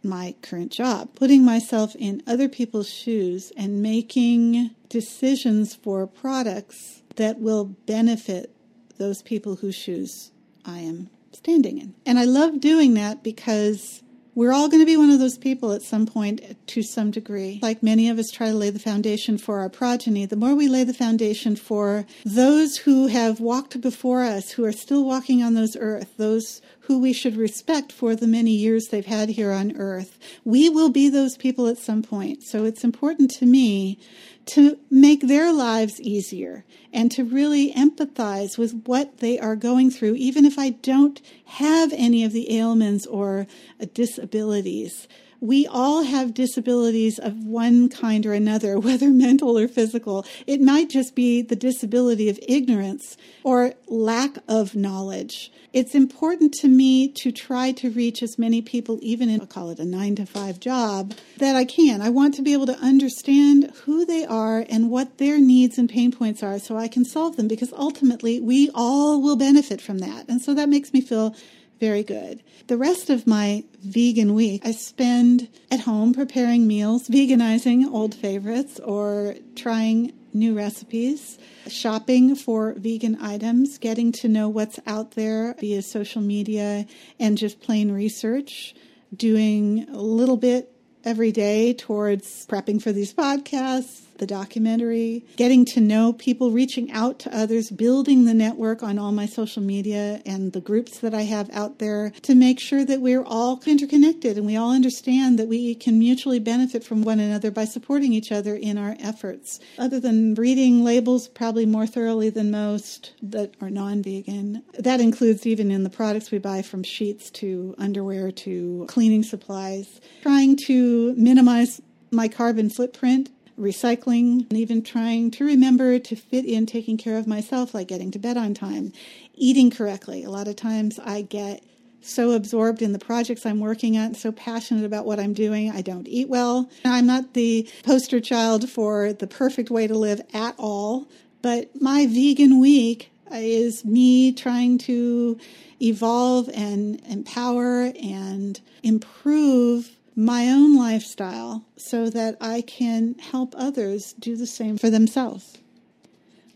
my 0.03 0.35
current 0.43 0.71
job, 0.71 1.09
putting 1.15 1.43
myself 1.43 1.95
in 1.95 2.21
other 2.27 2.47
people's 2.47 2.89
shoes 2.89 3.51
and 3.57 3.81
making 3.81 4.69
decisions 4.87 5.73
for 5.73 6.05
products 6.05 7.01
that 7.15 7.39
will 7.39 7.65
benefit 7.65 8.55
those 8.97 9.23
people 9.23 9.55
whose 9.55 9.75
shoes 9.75 10.31
I 10.63 10.79
am 10.79 11.09
standing 11.31 11.79
in. 11.79 11.95
And 12.05 12.19
I 12.19 12.25
love 12.25 12.59
doing 12.59 12.93
that 12.93 13.23
because 13.23 14.03
we're 14.37 14.53
all 14.53 14.69
going 14.69 14.83
to 14.83 14.85
be 14.85 14.95
one 14.95 15.09
of 15.09 15.17
those 15.17 15.35
people 15.35 15.71
at 15.71 15.81
some 15.81 16.05
point 16.05 16.67
to 16.67 16.83
some 16.83 17.09
degree. 17.09 17.57
Like 17.63 17.81
many 17.81 18.07
of 18.07 18.19
us 18.19 18.29
try 18.29 18.49
to 18.49 18.53
lay 18.53 18.69
the 18.69 18.77
foundation 18.77 19.39
for 19.39 19.57
our 19.57 19.67
progeny, 19.67 20.27
the 20.27 20.35
more 20.35 20.53
we 20.53 20.67
lay 20.67 20.83
the 20.83 20.93
foundation 20.93 21.55
for 21.55 22.05
those 22.23 22.77
who 22.77 23.07
have 23.07 23.39
walked 23.39 23.81
before 23.81 24.21
us, 24.21 24.51
who 24.51 24.63
are 24.63 24.71
still 24.71 25.03
walking 25.03 25.41
on 25.41 25.55
those 25.55 25.75
earth, 25.75 26.13
those 26.17 26.61
who 26.87 26.99
we 26.99 27.11
should 27.11 27.35
respect 27.35 27.91
for 27.91 28.15
the 28.15 28.27
many 28.27 28.51
years 28.51 28.87
they've 28.87 29.05
had 29.05 29.27
here 29.29 29.51
on 29.51 29.75
earth, 29.75 30.17
we 30.45 30.69
will 30.69 30.89
be 30.89 31.09
those 31.09 31.35
people 31.35 31.67
at 31.67 31.77
some 31.77 32.01
point. 32.01 32.43
So 32.43 32.63
it's 32.63 32.83
important 32.83 33.29
to 33.31 33.45
me 33.45 33.99
to 34.47 34.79
make 34.89 35.27
their 35.27 35.51
lives 35.51 35.99
easier 35.99 36.63
and 36.93 37.11
to 37.11 37.25
really 37.25 37.73
empathize 37.73 38.57
with 38.57 38.83
what 38.85 39.17
they 39.17 39.37
are 39.37 39.57
going 39.57 39.91
through, 39.91 40.15
even 40.15 40.45
if 40.45 40.57
I 40.57 40.69
don't 40.69 41.21
have 41.45 41.91
any 41.93 42.23
of 42.23 42.31
the 42.31 42.57
ailments 42.57 43.05
or 43.05 43.47
disabilities. 43.93 45.09
We 45.39 45.67
all 45.67 46.03
have 46.03 46.33
disabilities 46.33 47.19
of 47.19 47.43
one 47.43 47.89
kind 47.89 48.25
or 48.25 48.33
another, 48.33 48.79
whether 48.87 49.09
mental 49.09 49.57
or 49.57 49.67
physical. 49.67 50.25
It 50.45 50.61
might 50.61 50.89
just 50.89 51.15
be 51.15 51.41
the 51.41 51.55
disability 51.55 52.29
of 52.29 52.39
ignorance 52.47 53.17
or 53.43 53.73
lack 53.87 54.37
of 54.47 54.75
knowledge 54.75 55.51
it's 55.77 55.93
important 55.93 56.53
to 56.61 56.67
me 56.67 57.07
to 57.09 57.31
try 57.31 57.71
to 57.73 57.91
reach 57.91 58.23
as 58.23 58.39
many 58.39 58.63
people, 58.63 58.97
even 59.03 59.29
in, 59.29 59.41
I'll 59.41 59.45
call 59.45 59.69
it 59.69 59.77
a 59.77 59.85
nine 59.85 60.15
to 60.15 60.25
five 60.25 60.59
job, 60.59 61.13
that 61.37 61.55
I 61.55 61.65
can. 61.65 62.01
I 62.01 62.09
want 62.09 62.33
to 62.35 62.41
be 62.41 62.53
able 62.53 62.65
to 62.65 62.79
understand 62.79 63.71
who 63.83 64.03
they 64.03 64.25
are 64.25 64.65
and 64.69 64.89
what 64.89 65.19
their 65.19 65.39
needs 65.39 65.77
and 65.77 65.87
pain 65.87 66.11
points 66.11 66.41
are 66.41 66.57
so 66.57 66.77
I 66.77 66.87
can 66.87 67.05
solve 67.05 67.35
them 67.35 67.47
because 67.47 67.71
ultimately 67.73 68.39
we 68.39 68.71
all 68.73 69.21
will 69.21 69.35
benefit 69.35 69.79
from 69.79 69.99
that. 69.99 70.27
And 70.27 70.41
so 70.41 70.55
that 70.55 70.67
makes 70.67 70.93
me 70.93 71.01
feel 71.01 71.35
very 71.79 72.03
good. 72.03 72.43
The 72.67 72.77
rest 72.77 73.09
of 73.09 73.27
my 73.27 73.63
vegan 73.81 74.33
week, 74.33 74.61
I 74.65 74.71
spend 74.71 75.49
at 75.71 75.81
home 75.81 76.13
preparing 76.13 76.67
meals, 76.67 77.07
veganizing 77.07 77.85
old 77.85 78.15
favorites, 78.15 78.79
or 78.79 79.35
trying 79.55 80.13
new 80.33 80.55
recipes, 80.55 81.37
shopping 81.67 82.35
for 82.35 82.73
vegan 82.73 83.17
items, 83.21 83.77
getting 83.77 84.11
to 84.11 84.27
know 84.27 84.49
what's 84.49 84.79
out 84.85 85.11
there 85.11 85.55
via 85.59 85.81
social 85.81 86.21
media 86.21 86.85
and 87.19 87.37
just 87.37 87.61
plain 87.61 87.91
research, 87.91 88.75
doing 89.15 89.87
a 89.89 90.01
little 90.01 90.37
bit 90.37 90.71
every 91.03 91.31
day 91.31 91.73
towards 91.73 92.45
prepping 92.47 92.81
for 92.81 92.91
these 92.91 93.13
podcasts, 93.13 94.06
the 94.17 94.27
documentary, 94.27 95.25
getting 95.35 95.65
to 95.65 95.81
know 95.81 96.13
people, 96.13 96.51
reaching 96.51 96.91
out 96.91 97.19
to 97.19 97.35
others, 97.35 97.69
building 97.69 98.25
the 98.25 98.33
network 98.33 98.83
on 98.83 98.99
all 98.99 99.11
my 99.11 99.25
social 99.25 99.61
media 99.61 100.21
and 100.25 100.53
the 100.53 100.61
groups 100.61 100.99
that 100.99 101.13
I 101.13 101.21
have 101.23 101.49
out 101.51 101.79
there 101.79 102.11
to 102.23 102.35
make 102.35 102.59
sure 102.59 102.85
that 102.85 103.01
we're 103.01 103.23
all 103.23 103.61
interconnected 103.65 104.37
and 104.37 104.45
we 104.45 104.55
all 104.55 104.71
understand 104.71 105.37
that 105.39 105.47
we 105.47 105.75
can 105.75 105.99
mutually 105.99 106.39
benefit 106.39 106.83
from 106.83 107.03
one 107.03 107.19
another 107.19 107.51
by 107.51 107.65
supporting 107.65 108.13
each 108.13 108.31
other 108.31 108.55
in 108.55 108.77
our 108.77 108.95
efforts. 108.99 109.59
Other 109.77 109.99
than 109.99 110.35
reading 110.35 110.83
labels 110.83 111.27
probably 111.27 111.65
more 111.65 111.87
thoroughly 111.87 112.29
than 112.29 112.51
most 112.51 113.13
that 113.21 113.55
are 113.61 113.69
non 113.69 114.01
vegan, 114.01 114.63
that 114.77 114.99
includes 114.99 115.45
even 115.45 115.71
in 115.71 115.83
the 115.83 115.89
products 115.89 116.31
we 116.31 116.37
buy 116.37 116.61
from 116.61 116.83
sheets 116.83 117.29
to 117.31 117.75
underwear 117.77 118.31
to 118.31 118.85
cleaning 118.87 119.23
supplies, 119.23 120.01
trying 120.21 120.55
to 120.55 121.13
minimize 121.15 121.81
my 122.11 122.27
carbon 122.27 122.69
footprint 122.69 123.29
recycling, 123.57 124.47
and 124.49 124.53
even 124.53 124.81
trying 124.81 125.31
to 125.31 125.45
remember 125.45 125.99
to 125.99 126.15
fit 126.15 126.45
in 126.45 126.65
taking 126.65 126.97
care 126.97 127.17
of 127.17 127.27
myself, 127.27 127.73
like 127.73 127.87
getting 127.87 128.11
to 128.11 128.19
bed 128.19 128.37
on 128.37 128.53
time, 128.53 128.93
eating 129.33 129.71
correctly. 129.71 130.23
A 130.23 130.29
lot 130.29 130.47
of 130.47 130.55
times 130.55 130.99
I 130.99 131.23
get 131.23 131.63
so 132.01 132.31
absorbed 132.31 132.81
in 132.81 132.93
the 132.93 132.99
projects 132.99 133.45
I'm 133.45 133.59
working 133.59 133.97
on, 133.97 134.13
so 134.13 134.31
passionate 134.31 134.85
about 134.85 135.05
what 135.05 135.19
I'm 135.19 135.33
doing, 135.33 135.71
I 135.71 135.81
don't 135.81 136.07
eat 136.07 136.29
well. 136.29 136.69
I'm 136.85 137.07
not 137.07 137.33
the 137.33 137.69
poster 137.83 138.19
child 138.19 138.69
for 138.69 139.13
the 139.13 139.27
perfect 139.27 139.69
way 139.69 139.87
to 139.87 139.97
live 139.97 140.21
at 140.33 140.55
all, 140.57 141.07
but 141.41 141.69
my 141.81 142.05
vegan 142.07 142.59
week 142.59 143.11
is 143.31 143.83
me 143.83 144.31
trying 144.31 144.77
to 144.77 145.37
evolve 145.81 146.49
and 146.53 147.01
empower 147.07 147.91
and 148.01 148.61
improve 148.83 149.96
my 150.17 150.47
own 150.49 150.75
lifestyle 150.75 151.63
so 151.77 152.09
that 152.09 152.35
I 152.41 152.61
can 152.61 153.13
help 153.19 153.53
others 153.55 154.13
do 154.13 154.35
the 154.35 154.47
same 154.47 154.75
for 154.75 154.89
themselves. 154.89 155.59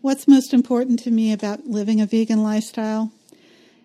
What's 0.00 0.26
most 0.26 0.52
important 0.52 0.98
to 1.04 1.12
me 1.12 1.32
about 1.32 1.64
living 1.64 2.00
a 2.00 2.06
vegan 2.06 2.42
lifestyle? 2.42 3.12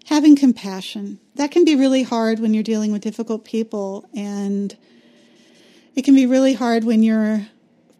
Having 0.05 0.37
compassion. 0.37 1.19
That 1.35 1.51
can 1.51 1.63
be 1.63 1.75
really 1.75 2.01
hard 2.01 2.39
when 2.39 2.55
you're 2.55 2.63
dealing 2.63 2.91
with 2.91 3.03
difficult 3.03 3.45
people, 3.45 4.09
and 4.15 4.75
it 5.95 6.03
can 6.03 6.15
be 6.15 6.25
really 6.25 6.55
hard 6.55 6.83
when 6.83 7.03
you're 7.03 7.45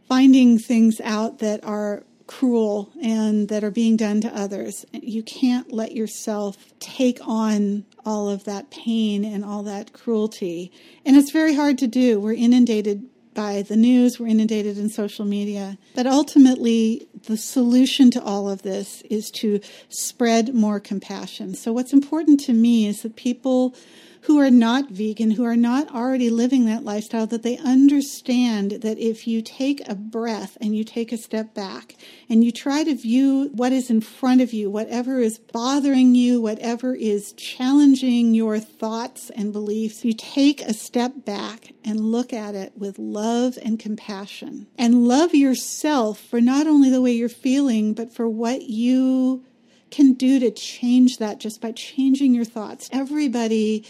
finding 0.08 0.58
things 0.58 1.00
out 1.04 1.38
that 1.40 1.64
are 1.64 2.04
cruel 2.26 2.92
and 3.04 3.50
that 3.50 3.64
are 3.64 3.72
being 3.72 3.98
done 3.98 4.20
to 4.22 4.36
others. 4.36 4.84
You 4.94 5.22
can't 5.22 5.72
let 5.72 5.94
yourself 5.94 6.58
take 6.80 7.20
on 7.22 7.86
all 8.08 8.30
of 8.30 8.46
that 8.46 8.72
pain 8.72 9.26
and 9.26 9.44
all 9.44 9.64
that 9.64 9.92
cruelty. 9.92 10.72
And 11.06 11.18
it's 11.18 11.30
very 11.30 11.54
hard 11.54 11.78
to 11.80 11.88
do. 11.88 12.22
We're 12.22 12.32
inundated 12.32 13.04
by 13.34 13.62
the 13.64 13.76
news, 13.76 14.18
we're 14.18 14.30
inundated 14.30 14.80
in 14.80 14.90
social 14.90 15.26
media. 15.26 15.78
But 15.94 16.08
ultimately, 16.08 17.08
the 17.28 17.38
solution 17.38 18.10
to 18.12 18.24
all 18.24 18.50
of 18.50 18.64
this 18.64 19.04
is 19.12 19.30
to 19.42 19.60
spread 19.90 20.56
more 20.56 20.80
compassion. 20.80 21.54
So, 21.54 21.72
what's 21.74 21.94
important 21.94 22.40
to 22.46 22.54
me 22.54 22.88
is 22.88 23.04
that 23.04 23.16
people 23.18 23.76
who 24.22 24.40
are 24.40 24.52
not 24.52 24.90
vegan, 24.90 25.32
who 25.32 25.44
are 25.44 25.56
not 25.56 25.94
already 25.94 26.30
living 26.30 26.66
that 26.66 26.84
lifestyle, 26.84 27.28
that 27.28 27.44
they 27.44 27.58
understand 27.58 28.72
that 28.82 28.98
if 28.98 29.28
you 29.28 29.42
take 29.42 29.88
a 29.88 29.96
breath 29.96 30.58
and 30.60 30.76
you 30.76 30.84
take 30.84 31.12
a 31.12 31.18
step 31.18 31.54
back 31.54 31.96
and 32.30 32.44
you 32.44 32.52
try 32.52 32.84
to 32.84 32.96
view 32.96 33.50
what 33.54 33.72
is 33.72 33.90
in 33.90 34.02
front 34.02 34.42
of 34.42 34.54
you, 34.54 34.70
whatever 34.70 35.20
is 35.20 35.40
bothering 35.40 36.16
you, 36.16 36.42
whatever 36.42 36.96
is 36.96 37.34
challenging 37.34 38.34
your 38.34 38.60
thoughts 38.60 39.30
and 39.32 39.54
beliefs, 39.54 40.04
you 40.04 40.14
take 40.14 40.62
a 40.62 40.74
step 40.74 41.26
back 41.26 41.74
and 41.84 42.00
look 42.00 42.34
at 42.34 42.56
it 42.56 42.74
with 42.76 43.00
love 43.00 43.58
and 43.64 43.80
compassion. 43.80 44.68
And 44.78 45.08
love 45.08 45.34
yourself 45.34 46.20
for 46.20 46.42
not 46.42 46.68
only 46.68 46.90
the 46.90 47.02
way 47.02 47.12
you're 47.12 47.30
feeling, 47.30 47.94
but 47.94 48.14
for 48.14 48.28
what 48.28 48.64
you 48.64 49.44
can 49.90 50.14
do 50.14 50.40
to 50.40 50.52
change 50.52 51.18
that 51.18 51.40
just 51.40 51.62
by 51.62 51.72
changing 51.72 52.34
your 52.34 52.46
thoughts. 52.46 52.90
Everybody 52.92 53.86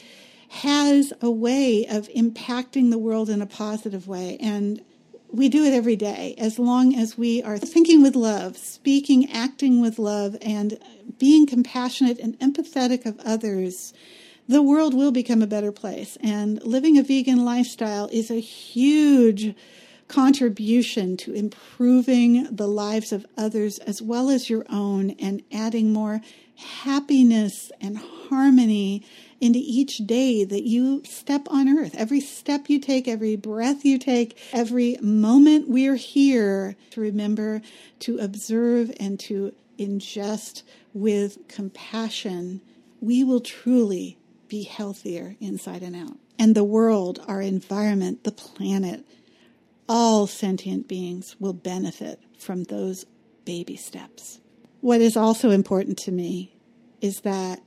has 0.49 1.11
a 1.21 1.29
way 1.29 1.85
of 1.85 2.07
impacting 2.09 2.89
the 2.89 2.97
world 2.97 3.29
in 3.29 3.41
a 3.41 3.45
positive 3.45 4.07
way. 4.07 4.37
And 4.39 4.81
we 5.31 5.49
do 5.49 5.65
it 5.65 5.73
every 5.73 5.95
day 5.95 6.35
as 6.37 6.57
long 6.57 6.95
as 6.95 7.17
we 7.17 7.43
are 7.43 7.57
thinking 7.57 8.01
with 8.01 8.15
love, 8.15 8.57
speaking, 8.57 9.29
acting 9.31 9.81
with 9.81 9.99
love, 9.99 10.37
and 10.41 10.79
being 11.19 11.45
compassionate 11.45 12.19
and 12.19 12.39
empathetic 12.39 13.05
of 13.05 13.19
others. 13.19 13.93
The 14.47 14.61
world 14.61 14.93
will 14.93 15.11
become 15.11 15.41
a 15.41 15.47
better 15.47 15.73
place. 15.73 16.17
And 16.21 16.63
living 16.63 16.97
a 16.97 17.03
vegan 17.03 17.43
lifestyle 17.43 18.07
is 18.11 18.31
a 18.31 18.39
huge 18.39 19.53
contribution 20.07 21.17
to 21.17 21.33
improving 21.33 22.47
the 22.55 22.67
lives 22.67 23.11
of 23.11 23.25
others 23.37 23.77
as 23.79 24.01
well 24.01 24.29
as 24.29 24.49
your 24.49 24.65
own 24.69 25.11
and 25.11 25.43
adding 25.51 25.91
more 25.91 26.21
happiness 26.55 27.71
and 27.81 27.97
harmony 27.97 29.03
into 29.39 29.59
each 29.61 29.97
day 29.97 30.43
that 30.43 30.63
you 30.63 31.03
step 31.03 31.47
on 31.49 31.69
earth. 31.69 31.93
Every 31.95 32.19
step 32.19 32.69
you 32.69 32.79
take, 32.79 33.07
every 33.07 33.35
breath 33.35 33.85
you 33.85 33.99
take, 33.99 34.37
every 34.51 34.97
moment 35.01 35.69
we're 35.69 35.95
here 35.95 36.75
to 36.91 37.01
remember 37.01 37.61
to 37.99 38.17
observe 38.17 38.91
and 38.99 39.19
to 39.21 39.53
ingest 39.77 40.63
with 40.93 41.47
compassion, 41.47 42.61
we 42.99 43.23
will 43.23 43.41
truly 43.41 44.17
be 44.47 44.63
healthier 44.63 45.35
inside 45.39 45.83
and 45.83 45.95
out. 45.95 46.17
And 46.39 46.55
the 46.55 46.63
world, 46.63 47.23
our 47.27 47.41
environment, 47.41 48.23
the 48.23 48.31
planet, 48.31 49.05
all 49.89 50.27
sentient 50.27 50.88
beings 50.88 51.36
will 51.39 51.53
benefit 51.53 52.22
from 52.38 52.63
those 52.63 53.06
baby 53.46 53.75
steps. 53.75 54.39
What 54.82 55.01
is 55.01 55.17
also 55.17 55.51
important 55.51 55.98
to 56.00 56.12
me 56.12 56.58
is 57.01 57.22
that 57.24 57.62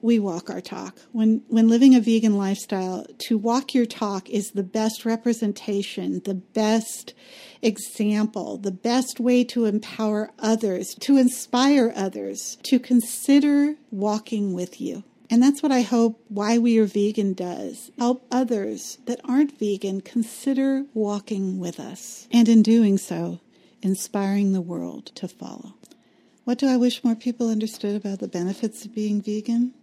we 0.00 0.18
walk 0.18 0.48
our 0.48 0.60
talk. 0.60 0.98
When 1.12 1.42
when 1.48 1.68
living 1.68 1.94
a 1.94 2.00
vegan 2.00 2.36
lifestyle, 2.36 3.04
to 3.26 3.36
walk 3.36 3.74
your 3.74 3.86
talk 3.86 4.28
is 4.30 4.50
the 4.50 4.62
best 4.62 5.04
representation, 5.04 6.22
the 6.24 6.34
best 6.34 7.14
example, 7.62 8.58
the 8.58 8.70
best 8.70 9.18
way 9.18 9.42
to 9.44 9.64
empower 9.64 10.30
others, 10.38 10.94
to 11.00 11.16
inspire 11.16 11.92
others 11.96 12.58
to 12.64 12.78
consider 12.78 13.74
walking 13.90 14.52
with 14.52 14.80
you. 14.80 15.02
And 15.30 15.42
that's 15.42 15.62
what 15.62 15.72
I 15.72 15.82
hope 15.82 16.24
Why 16.28 16.56
We 16.56 16.78
Are 16.78 16.86
Vegan 16.86 17.34
does. 17.34 17.90
Help 17.98 18.26
others 18.30 18.98
that 19.06 19.20
aren't 19.24 19.58
vegan 19.58 20.00
consider 20.00 20.86
walking 20.94 21.58
with 21.58 21.78
us. 21.78 22.26
And 22.32 22.48
in 22.48 22.62
doing 22.62 22.96
so, 22.96 23.40
inspiring 23.82 24.52
the 24.52 24.62
world 24.62 25.06
to 25.16 25.28
follow. 25.28 25.74
What 26.44 26.58
do 26.58 26.66
I 26.66 26.78
wish 26.78 27.04
more 27.04 27.14
people 27.14 27.50
understood 27.50 27.94
about 27.94 28.20
the 28.20 28.28
benefits 28.28 28.86
of 28.86 28.94
being 28.94 29.20
vegan? 29.20 29.74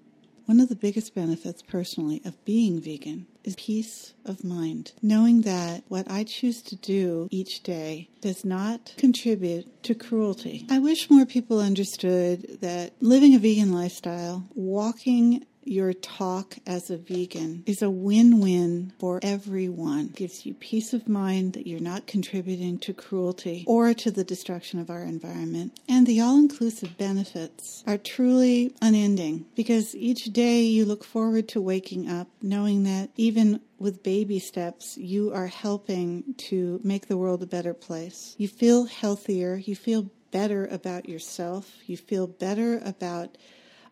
One 0.45 0.59
of 0.59 0.69
the 0.69 0.75
biggest 0.75 1.15
benefits, 1.15 1.63
personally, 1.63 2.21
of 2.23 2.43
being 2.45 2.79
vegan 2.79 3.25
is 3.43 3.55
peace 3.55 4.13
of 4.25 4.43
mind. 4.43 4.91
Knowing 5.01 5.41
that 5.41 5.83
what 5.87 6.09
I 6.09 6.23
choose 6.23 6.61
to 6.63 6.75
do 6.75 7.27
each 7.31 7.63
day 7.63 8.09
does 8.21 8.45
not 8.45 8.93
contribute 8.97 9.83
to 9.83 9.95
cruelty. 9.95 10.67
I 10.69 10.77
wish 10.77 11.09
more 11.09 11.25
people 11.25 11.59
understood 11.59 12.59
that 12.61 12.93
living 13.01 13.33
a 13.33 13.39
vegan 13.39 13.71
lifestyle, 13.71 14.47
walking 14.53 15.45
your 15.65 15.93
talk 15.93 16.57
as 16.65 16.89
a 16.89 16.97
vegan 16.97 17.63
is 17.65 17.81
a 17.81 17.89
win 17.89 18.39
win 18.39 18.93
for 18.99 19.19
everyone. 19.23 20.05
It 20.05 20.15
gives 20.15 20.45
you 20.45 20.53
peace 20.53 20.93
of 20.93 21.09
mind 21.09 21.53
that 21.53 21.67
you're 21.67 21.79
not 21.79 22.07
contributing 22.07 22.77
to 22.79 22.93
cruelty 22.93 23.63
or 23.67 23.93
to 23.95 24.11
the 24.11 24.23
destruction 24.23 24.79
of 24.79 24.89
our 24.89 25.01
environment. 25.01 25.79
And 25.89 26.05
the 26.05 26.21
all 26.21 26.37
inclusive 26.37 26.97
benefits 26.97 27.83
are 27.87 27.97
truly 27.97 28.73
unending 28.81 29.45
because 29.55 29.95
each 29.95 30.25
day 30.25 30.61
you 30.61 30.85
look 30.85 31.03
forward 31.03 31.47
to 31.49 31.61
waking 31.61 32.09
up 32.09 32.27
knowing 32.41 32.83
that 32.83 33.09
even 33.17 33.59
with 33.79 34.03
baby 34.03 34.39
steps, 34.39 34.97
you 34.97 35.33
are 35.33 35.47
helping 35.47 36.35
to 36.37 36.79
make 36.83 37.07
the 37.07 37.17
world 37.17 37.43
a 37.43 37.47
better 37.47 37.73
place. 37.73 38.35
You 38.37 38.47
feel 38.47 38.85
healthier, 38.85 39.55
you 39.57 39.75
feel 39.75 40.09
better 40.31 40.65
about 40.67 41.07
yourself, 41.07 41.71
you 41.85 41.97
feel 41.97 42.27
better 42.27 42.81
about 42.83 43.37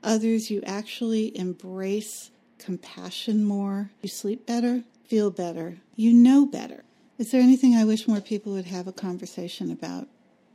others, 0.04 0.52
you 0.52 0.62
actually 0.66 1.38
embrace 1.38 2.32
compassion 2.58 3.44
more. 3.44 3.92
You 4.02 4.10
sleep 4.10 4.46
better, 4.46 4.84
feel 5.06 5.32
better, 5.32 5.78
you 5.96 6.13
know 6.13 6.46
better. 6.46 6.84
Is 7.18 7.32
there 7.32 7.42
anything 7.42 7.76
I 7.76 7.86
wish 7.86 8.08
more 8.08 8.22
people 8.22 8.54
would 8.54 8.66
have 8.66 8.88
a 8.88 8.92
conversation 8.92 9.72
about 9.72 10.08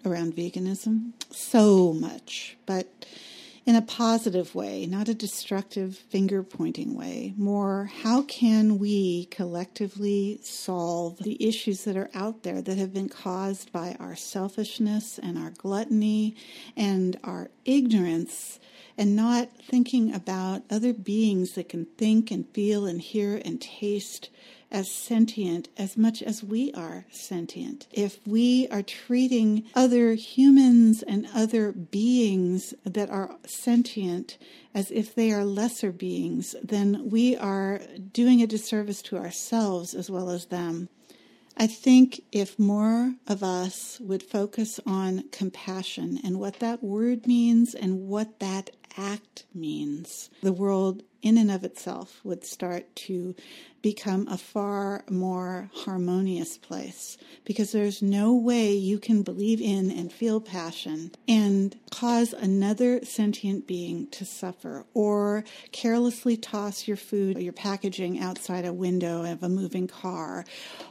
around 0.04 0.34
veganism? 0.34 1.12
So 1.30 1.92
much, 1.92 2.56
but 2.66 3.06
in 3.68 3.76
a 3.76 3.82
positive 3.82 4.54
way, 4.54 4.86
not 4.86 5.08
a 5.08 5.14
destructive 5.14 5.98
finger 5.98 6.42
pointing 6.42 6.96
way. 6.96 7.34
More, 7.36 7.90
how 8.02 8.22
can 8.22 8.78
we 8.78 9.26
collectively 9.26 10.40
solve 10.42 11.18
the 11.18 11.46
issues 11.46 11.84
that 11.84 11.94
are 11.94 12.08
out 12.14 12.44
there 12.44 12.62
that 12.62 12.78
have 12.78 12.94
been 12.94 13.10
caused 13.10 13.70
by 13.70 13.94
our 14.00 14.16
selfishness 14.16 15.18
and 15.18 15.36
our 15.36 15.50
gluttony 15.50 16.34
and 16.78 17.18
our 17.22 17.50
ignorance 17.66 18.58
and 18.98 19.14
not 19.14 19.48
thinking 19.62 20.12
about 20.12 20.64
other 20.68 20.92
beings 20.92 21.52
that 21.52 21.68
can 21.68 21.86
think 21.96 22.30
and 22.30 22.46
feel 22.52 22.84
and 22.84 23.00
hear 23.00 23.40
and 23.44 23.60
taste 23.60 24.28
as 24.70 24.90
sentient 24.90 25.68
as 25.78 25.96
much 25.96 26.22
as 26.22 26.44
we 26.44 26.72
are 26.72 27.06
sentient. 27.10 27.86
If 27.90 28.18
we 28.26 28.68
are 28.68 28.82
treating 28.82 29.64
other 29.74 30.12
humans 30.14 31.02
and 31.02 31.26
other 31.34 31.72
beings 31.72 32.74
that 32.84 33.08
are 33.08 33.36
sentient 33.46 34.36
as 34.74 34.90
if 34.90 35.14
they 35.14 35.32
are 35.32 35.44
lesser 35.44 35.92
beings, 35.92 36.54
then 36.62 37.08
we 37.08 37.36
are 37.36 37.80
doing 38.12 38.42
a 38.42 38.46
disservice 38.46 39.00
to 39.02 39.16
ourselves 39.16 39.94
as 39.94 40.10
well 40.10 40.28
as 40.28 40.46
them. 40.46 40.88
I 41.60 41.66
think 41.66 42.22
if 42.30 42.56
more 42.56 43.14
of 43.26 43.42
us 43.42 43.98
would 44.00 44.22
focus 44.22 44.78
on 44.86 45.24
compassion 45.32 46.20
and 46.22 46.38
what 46.38 46.60
that 46.60 46.84
word 46.84 47.26
means 47.26 47.74
and 47.74 48.06
what 48.06 48.38
that 48.38 48.70
act 48.96 49.44
means, 49.54 50.30
the 50.42 50.52
world 50.52 51.02
in 51.22 51.36
and 51.36 51.50
of 51.50 51.64
itself 51.64 52.20
would 52.24 52.44
start 52.44 52.94
to 52.94 53.34
become 53.82 54.26
a 54.28 54.36
far 54.36 55.04
more 55.08 55.70
harmonious 55.72 56.58
place 56.58 57.16
because 57.44 57.72
there's 57.72 58.02
no 58.02 58.34
way 58.34 58.72
you 58.72 58.98
can 58.98 59.22
believe 59.22 59.60
in 59.60 59.90
and 59.90 60.12
feel 60.12 60.40
passion 60.40 61.10
and 61.28 61.76
cause 61.90 62.32
another 62.32 63.04
sentient 63.04 63.66
being 63.66 64.06
to 64.08 64.24
suffer 64.24 64.84
or 64.94 65.44
carelessly 65.70 66.36
toss 66.36 66.88
your 66.88 66.96
food 66.96 67.36
or 67.36 67.40
your 67.40 67.52
packaging 67.52 68.18
outside 68.18 68.64
a 68.64 68.72
window 68.72 69.24
of 69.24 69.42
a 69.42 69.48
moving 69.48 69.86
car 69.86 70.44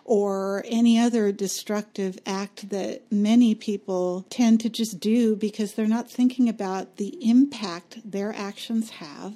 or 0.05 0.63
any 0.67 0.97
other 0.97 1.31
destructive 1.31 2.17
act 2.25 2.69
that 2.69 3.01
many 3.11 3.53
people 3.53 4.25
tend 4.29 4.59
to 4.59 4.69
just 4.69 4.99
do 4.99 5.35
because 5.35 5.73
they're 5.73 5.87
not 5.87 6.09
thinking 6.09 6.47
about 6.47 6.95
the 6.95 7.17
impact 7.21 7.86
their 8.03 8.33
actions 8.33 8.89
have 8.91 9.33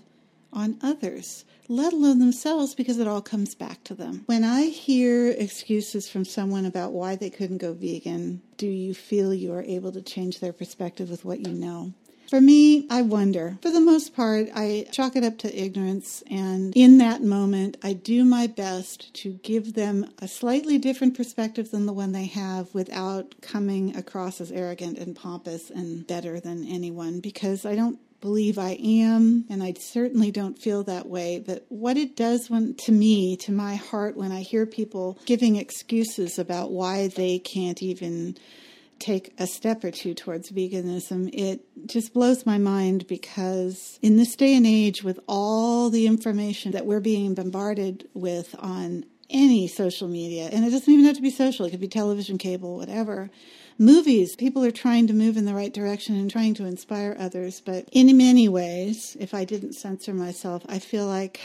on 0.54 0.78
others, 0.82 1.46
let 1.68 1.94
alone 1.94 2.20
themselves, 2.20 2.76
because 2.76 3.00
it 3.00 3.08
all 3.08 3.22
comes 3.22 3.56
back 3.56 3.84
to 3.86 3.96
them. 3.96 4.24
When 4.26 4.44
I 4.44 4.66
hear 4.66 5.30
excuses 5.30 6.10
from 6.10 6.26
someone 6.26 6.66
about 6.66 6.92
why 6.92 7.16
they 7.16 7.30
couldn't 7.30 7.60
go 7.60 7.74
vegan, 7.74 8.42
do 8.58 8.68
you 8.68 8.94
feel 8.94 9.34
you 9.34 9.54
are 9.54 9.64
able 9.64 9.92
to 9.94 10.02
change 10.02 10.40
their 10.40 10.54
perspective 10.54 11.10
with 11.10 11.24
what 11.24 11.48
you 11.48 11.54
know? 11.54 11.94
For 12.30 12.40
me, 12.40 12.88
I 12.90 13.02
wonder. 13.02 13.58
For 13.62 13.72
the 13.72 13.82
most 13.82 14.16
part, 14.16 14.48
I 14.56 14.88
chalk 14.90 15.18
it 15.18 15.24
up 15.26 15.38
to 15.40 15.54
ignorance, 15.54 16.24
and 16.32 16.72
in 16.78 16.98
that 17.00 17.22
moment, 17.22 17.76
I 17.84 17.92
do 17.92 18.24
my 18.24 18.48
best 18.48 19.14
to 19.16 19.34
give 19.44 19.74
them 19.74 20.10
a 20.20 20.30
slightly 20.30 20.78
different 20.78 21.18
perspective 21.18 21.72
than 21.72 21.86
the 21.86 21.92
one 21.92 22.14
they 22.14 22.28
have 22.28 22.74
without 22.74 23.36
coming 23.42 23.98
across 23.98 24.40
as 24.40 24.50
arrogant 24.50 24.98
and 24.98 25.14
pompous 25.14 25.70
and 25.70 26.08
better 26.08 26.40
than 26.40 26.66
anyone 26.66 27.20
because 27.20 27.66
I 27.66 27.76
don't 27.76 28.00
believe 28.22 28.58
I 28.58 28.78
am, 28.82 29.46
and 29.50 29.62
I 29.62 29.74
certainly 29.74 30.32
don't 30.32 30.58
feel 30.58 30.84
that 30.84 31.08
way. 31.08 31.44
But 31.46 31.66
what 31.70 31.98
it 31.98 32.16
does 32.16 32.50
when, 32.50 32.76
to 32.76 32.92
me, 32.92 33.36
to 33.38 33.52
my 33.52 33.76
heart, 33.76 34.16
when 34.16 34.32
I 34.32 34.42
hear 34.42 34.66
people 34.66 35.18
giving 35.26 35.56
excuses 35.56 36.40
about 36.40 36.72
why 36.72 37.08
they 37.08 37.40
can't 37.40 37.82
even 37.82 38.38
take 39.00 39.34
a 39.40 39.48
step 39.48 39.84
or 39.84 39.90
two 39.90 40.14
towards 40.14 40.52
veganism, 40.52 41.30
it 41.34 41.66
just 41.88 42.14
blows 42.14 42.46
my 42.46 42.60
mind 42.60 43.08
because 43.08 43.98
in 44.04 44.16
this 44.16 44.36
day 44.36 44.56
and 44.56 44.68
age, 44.68 45.04
with 45.04 45.20
all 45.28 45.90
the 45.90 46.06
information 46.06 46.72
that 46.72 46.86
we're 46.86 47.00
being 47.00 47.34
bombarded 47.34 48.08
with 48.14 48.56
on 48.60 49.04
any 49.32 49.68
social 49.68 50.08
media, 50.08 50.50
and 50.52 50.64
it 50.64 50.70
doesn't 50.70 50.94
even 50.94 51.06
have 51.06 51.16
to 51.16 51.22
be 51.22 51.32
social, 51.32 51.66
it 51.66 51.72
could 51.72 51.80
be 51.80 51.88
television, 51.88 52.38
cable, 52.38 52.78
whatever 52.78 53.32
movies, 53.82 54.36
people 54.36 54.64
are 54.64 54.72
trying 54.72 55.08
to 55.08 55.14
move 55.14 55.36
in 55.36 55.46
the 55.46 55.56
right 55.56 55.74
direction 55.74 56.16
and 56.16 56.30
trying 56.30 56.54
to 56.54 56.66
inspire 56.66 57.16
others. 57.20 57.62
But 57.62 57.90
in 57.92 58.16
many 58.16 58.48
ways, 58.48 59.18
if 59.20 59.34
I 59.34 59.44
didn't 59.44 59.74
censor 59.74 60.14
myself, 60.14 60.64
I 60.70 60.78
feel 60.78 61.08
like 61.08 61.42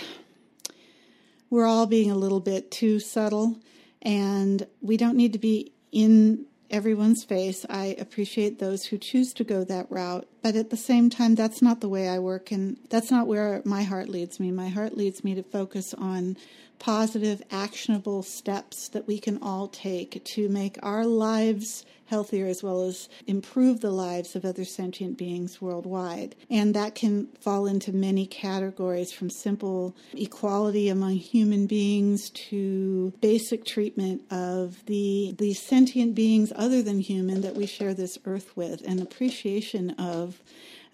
we're 1.49 1.67
all 1.67 1.87
being 1.87 2.11
a 2.11 2.17
little 2.17 2.41
bit 2.41 2.71
too 2.71 3.01
subtle 3.01 3.57
and 4.03 4.67
we 4.83 4.99
don't 4.99 5.17
need 5.17 5.33
to 5.33 5.39
be 5.39 5.73
in 5.93 6.45
everyone's 6.71 7.25
face. 7.25 7.65
I 7.71 7.97
appreciate 7.99 8.59
those 8.59 8.85
who 8.85 8.99
choose 8.99 9.33
to 9.35 9.45
go 9.45 9.65
that 9.65 9.91
route, 9.91 10.29
but 10.43 10.57
at 10.57 10.71
the 10.71 10.77
same 10.77 11.09
time, 11.09 11.37
that's 11.37 11.63
not 11.63 11.81
the 11.81 11.89
way 11.89 12.09
I 12.09 12.19
work, 12.19 12.51
and 12.51 12.77
that's 12.91 13.11
not 13.11 13.27
where 13.27 13.63
my 13.65 13.85
heart 13.85 14.09
leads 14.09 14.41
me. 14.41 14.51
My 14.51 14.69
heart 14.69 14.97
leads 14.97 15.25
me 15.25 15.35
to 15.37 15.43
focus 15.43 15.95
on 15.95 16.37
positive, 16.79 17.43
actionable 17.51 18.23
steps 18.23 18.89
that 18.89 19.07
we 19.07 19.19
can 19.19 19.39
all 19.43 19.69
take 19.69 20.23
to 20.25 20.49
make 20.49 20.79
our 20.83 21.05
lives 21.05 21.85
healthier 22.07 22.47
as 22.47 22.63
well 22.63 22.83
as 22.83 23.09
improve 23.27 23.81
the 23.81 23.91
lives 23.91 24.37
of 24.37 24.45
other 24.45 24.65
sentient 24.65 25.19
beings 25.19 25.61
worldwide. 25.61 26.35
And 26.49 26.75
that 26.75 26.95
can 26.95 27.27
fall 27.41 27.67
into 27.67 27.93
many 27.93 28.27
categories 28.27 29.13
from 29.13 29.29
simple 29.29 29.95
equality 30.15 30.89
among 30.89 31.17
human 31.17 31.67
beings 31.67 32.31
to 32.31 33.13
basic 33.21 33.65
treatment 33.65 34.23
of 34.31 34.85
the, 34.87 35.35
the 35.39 35.55
sentient 35.55 36.15
beings 36.15 36.53
other 36.55 36.83
than 36.83 37.01
human 37.01 37.41
that 37.41 37.57
we 37.57 37.67
share 37.67 37.95
this 37.95 38.19
earth 38.25 38.57
with 38.57 38.83
and 38.87 39.01
appreciation 39.01 39.91
of 39.91 40.41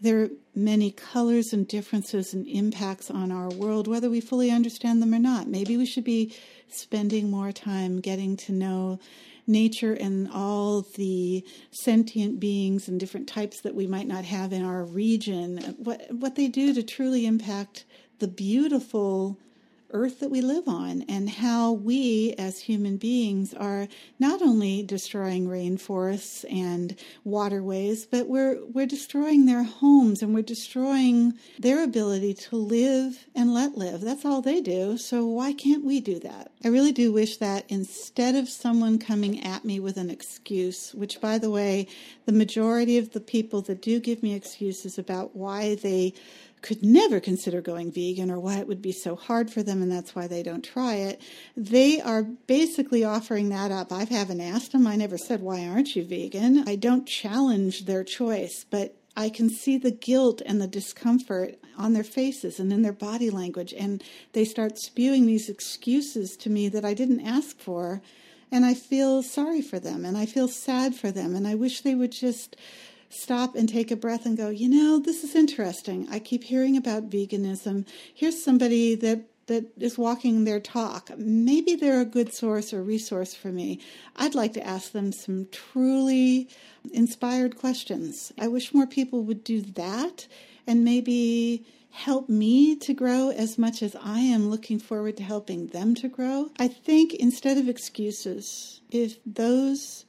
their 0.03 0.31
many 0.55 0.91
colors 0.91 1.53
and 1.53 1.67
differences 1.67 2.35
and 2.35 2.47
impacts 2.47 3.11
on 3.11 3.31
our 3.31 3.49
world, 3.49 3.87
whether 3.87 4.11
we 4.11 4.21
fully 4.21 4.51
understand 4.51 5.01
them 5.01 5.15
or 5.15 5.19
not. 5.19 5.49
Maybe 5.49 5.77
we 5.77 5.87
should 5.87 6.05
be 6.05 6.35
spending 6.69 7.31
more 7.31 7.53
time 7.53 8.01
getting 8.01 8.37
to 8.39 8.53
know 8.53 8.99
nature 9.47 9.95
and 9.95 10.29
all 10.33 10.83
the 10.97 11.45
sentient 11.71 12.41
beings 12.41 12.89
and 12.89 12.99
different 12.99 13.29
types 13.29 13.61
that 13.61 13.75
we 13.75 13.87
might 13.87 14.07
not 14.07 14.25
have 14.25 14.53
in 14.53 14.65
our 14.65 14.85
region, 14.85 15.59
what, 15.79 16.03
what 16.11 16.35
they 16.35 16.49
do 16.49 16.75
to 16.75 16.83
truly 16.83 17.27
impact 17.27 17.85
the 18.19 18.29
beautiful 18.29 19.39
earth 19.93 20.21
that 20.21 20.31
we 20.31 20.41
live 20.41 20.69
on 20.69 21.03
and 21.09 21.29
how 21.29 21.73
we 21.73 22.35
as 22.39 22.59
human 22.61 22.97
beings 22.97 23.55
are 23.55 23.89
not 24.19 24.43
only 24.43 24.83
destroying 24.83 25.47
rainforests 25.47 26.45
and 26.51 26.99
waterways 27.25 28.07
but 28.07 28.29
we're 28.29 28.65
we're 28.67 28.87
destroying 28.87 29.47
their 29.47 29.63
homes 29.63 30.23
and 30.23 30.35
we're 30.35 30.43
destroying 30.43 31.33
their 31.59 31.83
ability 31.83 32.35
to 32.35 32.57
live 32.57 33.27
and 33.35 33.55
let 33.55 33.77
live. 33.77 34.01
That's 34.01 34.25
all 34.25 34.43
they 34.43 34.61
do. 34.61 34.97
So 34.97 35.27
why 35.27 35.53
can't 35.53 35.85
we 35.85 36.01
do 36.01 36.19
that? 36.21 36.53
I 36.65 36.69
really 36.69 36.93
do 36.93 37.13
wish 37.13 37.37
that 37.39 37.65
instead 37.69 38.35
of 38.35 38.49
someone 38.49 38.99
coming 38.99 39.45
at 39.45 39.65
me 39.65 39.81
with 39.81 39.97
an 39.97 40.11
excuse 40.11 40.95
which 40.95 41.21
by 41.21 41.39
the 41.39 41.51
way 41.51 41.87
the 42.27 42.33
majority 42.33 42.99
of 42.99 43.13
the 43.13 43.21
people 43.21 43.63
that 43.63 43.83
do 43.83 44.01
give 44.01 44.23
me 44.23 44.35
excuses 44.35 44.99
about 44.99 45.35
why 45.35 45.75
they 45.77 46.15
could 46.63 46.83
never 46.83 47.21
consider 47.21 47.61
going 47.61 47.93
vegan 47.93 48.31
or 48.31 48.41
why 48.41 48.59
it 48.59 48.69
would 48.69 48.81
be 48.81 48.93
so 48.93 49.17
hard 49.17 49.51
for 49.51 49.63
them 49.63 49.83
and 49.83 49.91
that's 49.91 50.15
why 50.15 50.27
they 50.27 50.43
don't 50.43 50.65
try 50.65 50.95
it. 50.95 51.21
They 51.57 52.01
are 52.01 52.23
basically 52.23 53.05
offering 53.05 53.49
that 53.51 53.71
up. 53.71 53.93
I 53.93 54.05
haven't 54.05 54.41
asked 54.41 54.73
them. 54.73 54.87
I 54.87 54.97
never 54.97 55.19
said, 55.19 55.43
Why 55.43 55.67
aren't 55.67 55.95
you 55.95 56.05
vegan? 56.05 56.67
I 56.67 56.77
don't 56.77 57.07
challenge 57.07 57.85
their 57.85 58.05
choice, 58.05 58.65
but 58.71 58.97
I 59.17 59.29
can 59.29 59.51
see 59.51 59.77
the 59.77 59.91
guilt 59.91 60.41
and 60.47 60.61
the 60.61 60.67
discomfort 60.67 61.57
on 61.77 61.93
their 61.93 62.05
faces 62.05 62.59
and 62.59 62.73
in 62.73 62.83
their 62.83 62.93
body 62.93 63.29
language. 63.29 63.75
And 63.77 64.03
they 64.33 64.45
start 64.45 64.79
spewing 64.79 65.27
these 65.27 65.49
excuses 65.49 66.37
to 66.39 66.51
me 66.51 66.69
that 66.69 66.85
I 66.85 66.95
didn't 66.95 67.27
ask 67.27 67.59
for. 67.59 68.01
And 68.51 68.65
I 68.65 68.75
feel 68.75 69.23
sorry 69.23 69.63
for 69.63 69.79
them 69.79 70.05
and 70.05 70.17
I 70.17 70.27
feel 70.27 70.49
sad 70.49 70.95
for 70.95 71.11
them. 71.11 71.35
And 71.35 71.47
I 71.47 71.55
wish 71.55 71.81
they 71.81 71.95
would 71.95 72.13
just 72.13 72.57
stop 73.13 73.55
and 73.55 73.69
take 73.69 73.91
a 73.91 73.97
breath 73.97 74.27
and 74.27 74.37
go, 74.37 74.49
you 74.49 74.69
know, 74.69 74.99
this 74.99 75.23
is 75.23 75.35
interesting. 75.35 76.09
I 76.11 76.19
keep 76.19 76.45
hearing 76.45 76.77
about 76.77 77.11
veganism. 77.11 77.87
Here's 78.15 78.43
somebody 78.43 78.95
that 78.97 79.27
that 79.47 79.73
is 79.79 79.99
walking 79.99 80.45
their 80.45 80.61
talk. 80.61 81.11
Maybe 81.19 81.75
they're 81.75 82.01
a 82.01 82.07
good 82.07 82.33
source 82.33 82.73
or 82.73 82.83
resource 82.83 83.35
for 83.35 83.49
me. 83.49 83.81
I'd 84.17 84.37
like 84.37 84.53
to 84.55 84.67
ask 84.67 84.93
them 84.93 85.13
some 85.13 85.49
truly 85.51 86.49
inspired 86.93 87.59
questions. 87.59 88.33
I 88.39 88.49
wish 88.49 88.73
more 88.73 88.87
people 88.87 89.25
would 89.25 89.43
do 89.43 89.61
that 89.61 90.29
and 90.67 90.85
maybe 90.85 91.67
help 91.91 92.29
me 92.29 92.77
to 92.77 92.95
grow 92.95 93.31
as 93.31 93.59
much 93.59 93.83
as 93.83 93.95
I 94.03 94.21
am 94.21 94.49
looking 94.49 94.79
forward 94.79 95.17
to 95.19 95.23
helping 95.23 95.67
them 95.67 95.95
to 95.97 96.09
grow. 96.09 96.51
I 96.59 96.69
think 96.69 97.13
instead 97.15 97.59
of 97.59 97.69
excuses, 97.69 98.81
if 98.91 99.19
those 99.27 100.07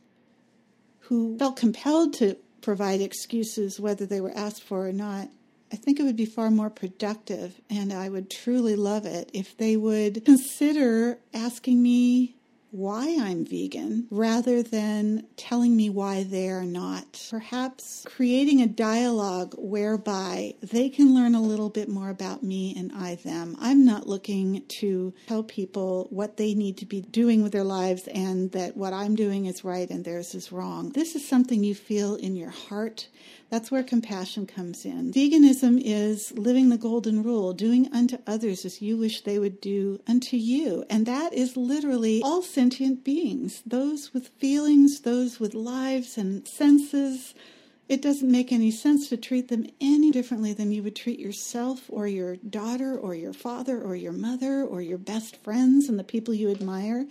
who 1.00 1.38
felt 1.38 1.58
compelled 1.58 2.14
to 2.14 2.38
provide 2.64 3.02
excuses 3.02 3.80
whether 3.80 4.06
they 4.06 4.22
were 4.22 4.36
asked 4.36 4.64
for 4.64 4.88
or 4.88 4.94
not. 4.94 5.30
I 5.72 5.76
think 5.76 6.00
it 6.00 6.04
would 6.04 6.16
be 6.16 6.26
far 6.26 6.50
more 6.50 6.70
productive, 6.70 7.60
and 7.70 7.94
I 7.94 8.10
would 8.10 8.30
truly 8.30 8.76
love 8.76 9.06
it 9.06 9.30
if 9.34 9.58
they 9.58 9.76
would 9.76 10.24
consider 10.26 11.20
asking 11.34 11.82
me 11.82 12.36
why 12.74 13.16
I'm 13.20 13.46
vegan 13.46 14.08
rather 14.10 14.64
than 14.64 15.28
telling 15.38 15.76
me 15.76 15.92
why 15.92 16.24
they're 16.24 16.64
not. 16.64 17.28
Perhaps 17.30 18.04
creating 18.08 18.62
a 18.62 18.68
dialogue 18.68 19.54
whereby 19.60 20.56
they 20.64 20.90
can 20.90 21.14
learn 21.14 21.36
a 21.36 21.42
little 21.42 21.70
bit 21.70 21.88
more 21.88 22.10
about 22.10 22.42
me 22.42 22.74
and 22.76 22.92
I 22.92 23.16
them. 23.16 23.56
I'm 23.60 23.86
not 23.86 24.08
looking 24.08 24.64
to 24.80 25.14
tell 25.28 25.44
people 25.44 26.08
what 26.10 26.38
they 26.38 26.56
need 26.56 26.78
to 26.78 26.88
be 26.88 27.02
doing 27.02 27.44
with 27.44 27.52
their 27.52 27.64
lives 27.64 28.08
and 28.08 28.52
that 28.54 28.76
what 28.76 28.92
I'm 28.92 29.14
doing 29.16 29.46
is 29.46 29.64
right 29.64 29.90
and 29.90 30.04
theirs 30.04 30.34
is 30.34 30.52
wrong. 30.52 30.90
This 30.90 31.16
is 31.16 31.28
something 31.28 31.64
you 31.64 31.76
feel 31.76 32.16
in 32.16 32.36
your 32.36 32.50
heart. 32.50 33.08
That's 33.54 33.70
where 33.70 33.84
compassion 33.84 34.48
comes 34.48 34.84
in. 34.84 35.14
Veganism 35.14 35.80
is 35.80 36.32
living 36.32 36.70
the 36.70 36.78
golden 36.80 37.22
rule, 37.22 37.54
doing 37.54 37.88
unto 37.94 38.18
others 38.26 38.66
as 38.66 38.82
you 38.82 38.98
wish 38.98 39.22
they 39.22 39.38
would 39.38 39.62
do 39.62 40.02
unto 40.08 40.38
you. 40.38 40.86
And 40.90 41.06
that 41.06 41.34
is 41.34 41.56
literally 41.56 42.24
all 42.24 42.42
sentient 42.42 43.04
beings, 43.04 43.62
those 43.64 44.12
with 44.12 44.30
feelings, 44.30 45.02
those 45.02 45.40
with 45.40 45.54
lives 45.54 46.18
and 46.18 46.48
senses. 46.48 47.36
It 47.88 48.02
doesn't 48.02 48.32
make 48.32 48.52
any 48.52 48.72
sense 48.72 49.08
to 49.10 49.18
treat 49.18 49.50
them 49.50 49.68
any 49.80 50.10
differently 50.10 50.54
than 50.54 50.72
you 50.72 50.82
would 50.82 50.96
treat 50.96 51.20
yourself 51.20 51.84
or 51.90 52.08
your 52.08 52.38
daughter 52.38 52.98
or 52.98 53.14
your 53.14 53.34
father 53.34 53.80
or 53.80 53.96
your 53.96 54.14
mother 54.14 54.64
or 54.64 54.82
your 54.82 54.98
best 54.98 55.36
friends 55.44 55.90
and 55.90 56.00
the 56.00 56.04
people 56.04 56.34
you 56.34 56.50
admire 56.50 57.06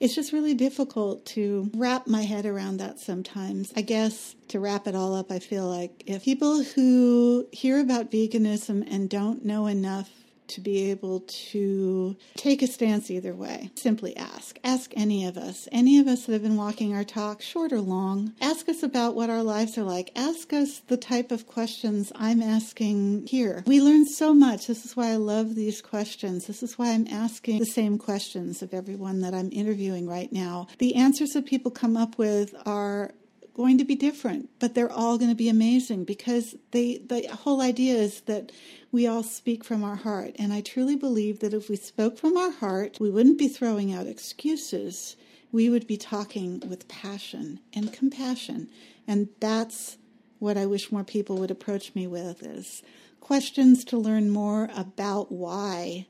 it's 0.00 0.14
just 0.14 0.32
really 0.32 0.54
difficult 0.54 1.24
to 1.26 1.70
wrap 1.74 2.06
my 2.06 2.22
head 2.22 2.46
around 2.46 2.78
that 2.78 2.98
sometimes. 2.98 3.72
I 3.76 3.82
guess 3.82 4.34
to 4.48 4.60
wrap 4.60 4.86
it 4.86 4.94
all 4.94 5.14
up, 5.14 5.30
I 5.30 5.38
feel 5.38 5.66
like 5.66 6.02
if 6.06 6.24
people 6.24 6.62
who 6.62 7.46
hear 7.52 7.80
about 7.80 8.10
veganism 8.10 8.86
and 8.90 9.08
don't 9.08 9.44
know 9.44 9.66
enough 9.66 10.10
to 10.48 10.60
be 10.60 10.90
able 10.90 11.20
to 11.20 12.16
take 12.36 12.62
a 12.62 12.66
stance 12.66 13.10
either 13.10 13.34
way. 13.34 13.70
Simply 13.76 14.16
ask. 14.16 14.58
Ask 14.64 14.92
any 14.96 15.26
of 15.26 15.36
us. 15.36 15.68
Any 15.72 15.98
of 15.98 16.06
us 16.06 16.26
that 16.26 16.32
have 16.32 16.42
been 16.42 16.56
walking 16.56 16.94
our 16.94 17.04
talk, 17.04 17.42
short 17.42 17.72
or 17.72 17.80
long. 17.80 18.34
Ask 18.40 18.68
us 18.68 18.82
about 18.82 19.14
what 19.14 19.30
our 19.30 19.42
lives 19.42 19.78
are 19.78 19.84
like. 19.84 20.10
Ask 20.16 20.52
us 20.52 20.80
the 20.80 20.96
type 20.96 21.30
of 21.30 21.46
questions 21.46 22.12
I'm 22.14 22.42
asking 22.42 23.26
here. 23.26 23.62
We 23.66 23.80
learn 23.80 24.06
so 24.06 24.34
much. 24.34 24.66
This 24.66 24.84
is 24.84 24.96
why 24.96 25.10
I 25.10 25.16
love 25.16 25.54
these 25.54 25.80
questions. 25.80 26.46
This 26.46 26.62
is 26.62 26.78
why 26.78 26.90
I'm 26.90 27.06
asking 27.08 27.58
the 27.58 27.66
same 27.66 27.98
questions 27.98 28.62
of 28.62 28.74
everyone 28.74 29.20
that 29.20 29.34
I'm 29.34 29.50
interviewing 29.52 30.08
right 30.08 30.32
now. 30.32 30.68
The 30.78 30.94
answers 30.96 31.30
that 31.30 31.46
people 31.46 31.70
come 31.70 31.96
up 31.96 32.18
with 32.18 32.54
are 32.66 33.12
going 33.54 33.78
to 33.78 33.84
be 33.84 33.94
different, 33.94 34.50
but 34.58 34.74
they're 34.74 34.92
all 34.92 35.16
going 35.16 35.30
to 35.30 35.36
be 35.36 35.48
amazing 35.48 36.04
because 36.04 36.54
they 36.72 36.98
the 36.98 37.28
whole 37.28 37.62
idea 37.62 37.94
is 37.94 38.22
that 38.22 38.52
we 38.94 39.08
all 39.08 39.24
speak 39.24 39.64
from 39.64 39.82
our 39.82 39.96
heart. 39.96 40.36
And 40.38 40.52
I 40.52 40.60
truly 40.60 40.94
believe 40.94 41.40
that 41.40 41.52
if 41.52 41.68
we 41.68 41.74
spoke 41.74 42.16
from 42.16 42.36
our 42.36 42.52
heart, 42.52 42.98
we 43.00 43.10
wouldn't 43.10 43.40
be 43.40 43.48
throwing 43.48 43.92
out 43.92 44.06
excuses. 44.06 45.16
We 45.50 45.68
would 45.68 45.88
be 45.88 45.96
talking 45.96 46.62
with 46.68 46.86
passion 46.86 47.58
and 47.72 47.92
compassion. 47.92 48.70
And 49.04 49.30
that's 49.40 49.98
what 50.38 50.56
I 50.56 50.66
wish 50.66 50.92
more 50.92 51.02
people 51.02 51.38
would 51.38 51.50
approach 51.50 51.92
me 51.96 52.06
with 52.06 52.44
is 52.44 52.84
questions 53.18 53.84
to 53.86 53.98
learn 53.98 54.30
more 54.30 54.68
about 54.76 55.32
why 55.32 56.06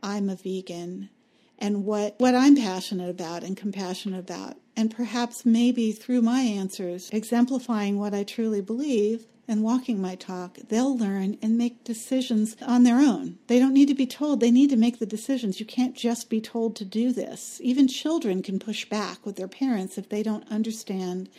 I'm 0.00 0.30
a 0.30 0.36
vegan 0.36 1.10
and 1.58 1.84
what, 1.84 2.14
what 2.18 2.36
I'm 2.36 2.54
passionate 2.54 3.10
about 3.10 3.42
and 3.42 3.56
compassionate 3.56 4.20
about. 4.20 4.58
And 4.76 4.94
perhaps 4.94 5.44
maybe 5.44 5.90
through 5.90 6.22
my 6.22 6.42
answers, 6.42 7.10
exemplifying 7.10 7.98
what 7.98 8.14
I 8.14 8.22
truly 8.22 8.60
believe 8.60 9.26
and 9.48 9.62
walking 9.62 10.00
my 10.00 10.14
talk, 10.14 10.58
they'll 10.68 10.96
learn 10.96 11.38
and 11.42 11.56
make 11.56 11.82
decisions 11.82 12.54
on 12.62 12.84
their 12.84 12.98
own. 12.98 13.38
They 13.46 13.58
don't 13.58 13.72
need 13.72 13.88
to 13.88 13.94
be 13.94 14.06
told, 14.06 14.40
they 14.40 14.50
need 14.50 14.70
to 14.70 14.76
make 14.76 14.98
the 14.98 15.06
decisions. 15.06 15.58
You 15.58 15.66
can't 15.66 15.96
just 15.96 16.28
be 16.28 16.40
told 16.40 16.76
to 16.76 16.84
do 16.84 17.12
this. 17.12 17.58
Even 17.62 17.88
children 17.88 18.42
can 18.42 18.58
push 18.58 18.84
back 18.84 19.24
with 19.24 19.36
their 19.36 19.48
parents 19.48 19.96
if 19.96 20.10
they 20.10 20.22
don't 20.22 20.46
understand 20.50 21.30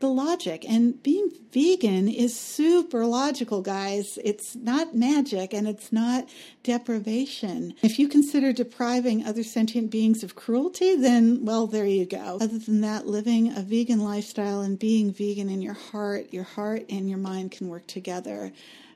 the 0.00 0.08
logic. 0.08 0.64
And 0.68 1.02
being 1.02 1.30
vegan 1.52 2.08
is 2.08 2.38
super 2.38 3.06
logical, 3.06 3.62
guys. 3.62 4.18
It's 4.24 4.54
not 4.54 4.94
magic 4.94 5.52
and 5.52 5.66
it's 5.66 5.92
not 5.92 6.28
deprivation. 6.62 7.74
If 7.82 7.98
you 7.98 8.08
consider 8.08 8.52
depriving 8.52 9.24
other 9.24 9.42
sentient 9.42 9.90
beings 9.90 10.22
of 10.22 10.34
cruelty, 10.34 10.96
then, 10.96 11.44
well, 11.44 11.66
there 11.66 11.86
you 11.86 12.06
go. 12.06 12.38
Other 12.40 12.58
than 12.58 12.80
that, 12.82 13.06
living 13.06 13.56
a 13.56 13.62
vegan 13.62 14.00
lifestyle 14.00 14.60
and 14.60 14.78
being 14.78 15.12
vegan 15.12 15.48
in 15.48 15.62
your 15.62 15.74
heart, 15.74 16.32
your 16.32 16.44
heart 16.44 16.84
and 16.88 17.08
your 17.08 17.18
mind 17.18 17.52
can 17.52 17.68
work 17.68 17.86
together 17.86 18.52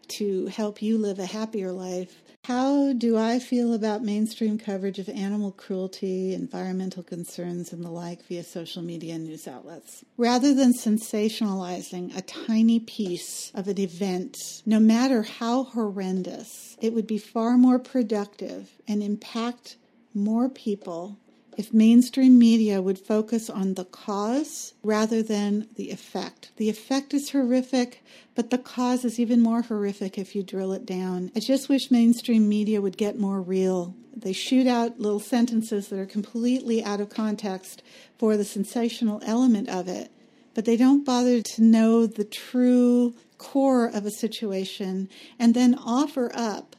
to 0.09 0.47
help 0.47 0.83
you 0.83 0.99
live 0.99 1.19
a 1.19 1.27
happier 1.27 1.73
life 1.73 2.23
how 2.47 2.93
do 2.93 3.17
I 3.17 3.39
feel 3.39 3.73
about 3.73 4.03
mainstream 4.03 4.59
coverage 4.59 4.99
of 4.99 5.09
animal 5.09 5.53
cruelty, 5.53 6.35
environmental 6.35 7.05
concerns, 7.05 7.73
and 7.73 7.85
the 7.85 7.91
like 7.91 8.27
via 8.27 8.43
social 8.43 8.83
media 8.83 9.15
and 9.15 9.23
news 9.23 9.47
outlets? 9.47 10.05
Rather 10.17 10.53
than 10.53 10.73
sensationalizing 10.73 12.17
a 12.17 12.23
tiny 12.23 12.81
piece 12.81 13.53
of 13.55 13.69
an 13.69 13.79
event, 13.79 14.37
no 14.67 14.81
matter 14.81 15.23
how 15.23 15.63
horrendous, 15.63 16.77
it 16.81 16.93
would 16.93 17.07
be 17.07 17.17
far 17.17 17.57
more 17.57 17.79
productive 17.79 18.73
and 18.89 19.05
impact 19.05 19.77
more 20.13 20.49
people 20.49 21.17
if 21.57 21.73
mainstream 21.73 22.39
media 22.39 22.81
would 22.81 22.99
focus 22.99 23.51
on 23.51 23.75
the 23.75 23.85
cause 23.85 24.75
rather 24.83 25.23
than 25.23 25.69
the 25.77 25.91
effect. 25.91 26.51
The 26.57 26.71
effect 26.71 27.13
is 27.15 27.31
horrific, 27.31 28.03
but 28.35 28.51
the 28.51 28.59
cause 28.59 29.05
is 29.05 29.21
even 29.21 29.41
more 29.41 29.63
horrific 29.63 30.19
if 30.19 30.35
you 30.35 30.43
drill 30.43 30.73
it 30.73 30.87
down. 30.87 31.31
I 31.37 31.41
just 31.41 31.69
wish 31.69 31.91
mainstream 31.91 32.49
media 32.49 32.81
would 32.81 32.97
get 32.97 33.19
more 33.19 33.41
real. 33.41 33.95
They 34.15 34.33
shoot 34.33 34.67
out 34.67 35.01
little 35.01 35.21
sentences 35.21 35.89
that 35.89 35.99
are 35.99 36.07
completely 36.07 36.83
out 36.85 37.01
of 37.01 37.09
context 37.09 37.83
for 38.19 38.37
the 38.37 38.45
sensational 38.45 39.21
element 39.25 39.69
of 39.69 39.89
it, 39.89 40.11
but 40.55 40.65
they 40.65 40.77
don't 40.77 41.05
bother 41.05 41.41
to 41.43 41.63
know 41.63 42.07
the 42.07 42.25
true 42.25 43.15
core 43.39 43.87
of 43.87 44.07
a 44.07 44.11
situation 44.11 45.09
and 45.39 45.55
then 45.55 45.75
offer 45.75 46.31
up 46.35 46.77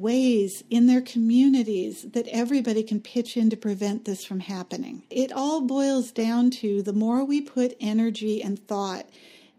ways 0.00 0.64
in 0.70 0.86
their 0.86 1.00
communities 1.00 2.02
that 2.12 2.26
everybody 2.28 2.82
can 2.82 3.00
pitch 3.00 3.36
in 3.36 3.50
to 3.50 3.56
prevent 3.56 4.04
this 4.04 4.24
from 4.24 4.40
happening. 4.40 5.02
It 5.10 5.32
all 5.32 5.60
boils 5.60 6.10
down 6.10 6.50
to 6.50 6.82
the 6.82 6.92
more 6.92 7.24
we 7.24 7.40
put 7.40 7.76
energy 7.80 8.42
and 8.42 8.58
thought 8.66 9.06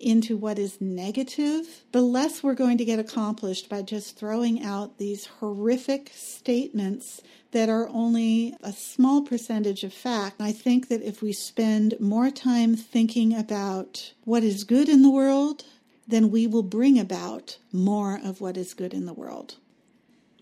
into 0.01 0.36
what 0.36 0.58
is 0.58 0.82
negative, 0.82 1.84
the 1.91 2.01
less 2.01 2.41
we're 2.41 2.56
going 2.56 2.77
to 2.77 2.86
get 2.86 2.99
accomplished 2.99 3.69
by 3.69 3.82
just 3.82 4.17
throwing 4.17 4.63
out 4.63 4.97
these 4.97 5.25
horrific 5.25 6.12
statements 6.13 7.21
that 7.51 7.69
are 7.69 7.88
only 7.89 8.56
a 8.62 8.71
small 8.71 9.21
percentage 9.21 9.84
of 9.84 9.93
fact. 9.93 10.39
I 10.39 10.51
think 10.51 10.88
that 10.88 11.01
if 11.01 11.21
we 11.21 11.34
spend 11.34 11.99
more 11.99 12.32
time 12.32 12.75
thinking 12.75 13.36
about 13.36 14.13
what 14.23 14.43
is 14.43 14.63
good 14.63 14.89
in 14.89 15.01
the 15.01 15.10
world, 15.10 15.65
then 16.08 16.32
we 16.32 16.47
will 16.47 16.63
bring 16.63 16.99
about 16.99 17.58
more 17.71 18.19
of 18.23 18.41
what 18.41 18.58
is 18.58 18.73
good 18.73 18.93
in 18.93 19.06
the 19.06 19.13
world. 19.13 19.56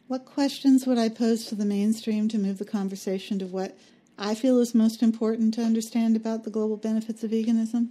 What 0.09 0.25
questions 0.25 0.87
would 0.87 0.97
I 0.97 1.07
pose 1.07 1.45
to 1.45 1.55
the 1.55 1.65
mainstream 1.65 2.29
to 2.29 2.39
move 2.39 2.57
the 2.57 2.65
conversation 2.65 3.37
to 3.37 3.45
what 3.45 3.77
I 4.17 4.33
feel 4.33 4.57
is 4.57 4.73
most 4.73 5.03
important 5.03 5.53
to 5.53 5.61
understand 5.61 6.15
about 6.15 6.45
the 6.45 6.49
global 6.49 6.77
benefits 6.77 7.23
of 7.23 7.29
veganism? 7.29 7.89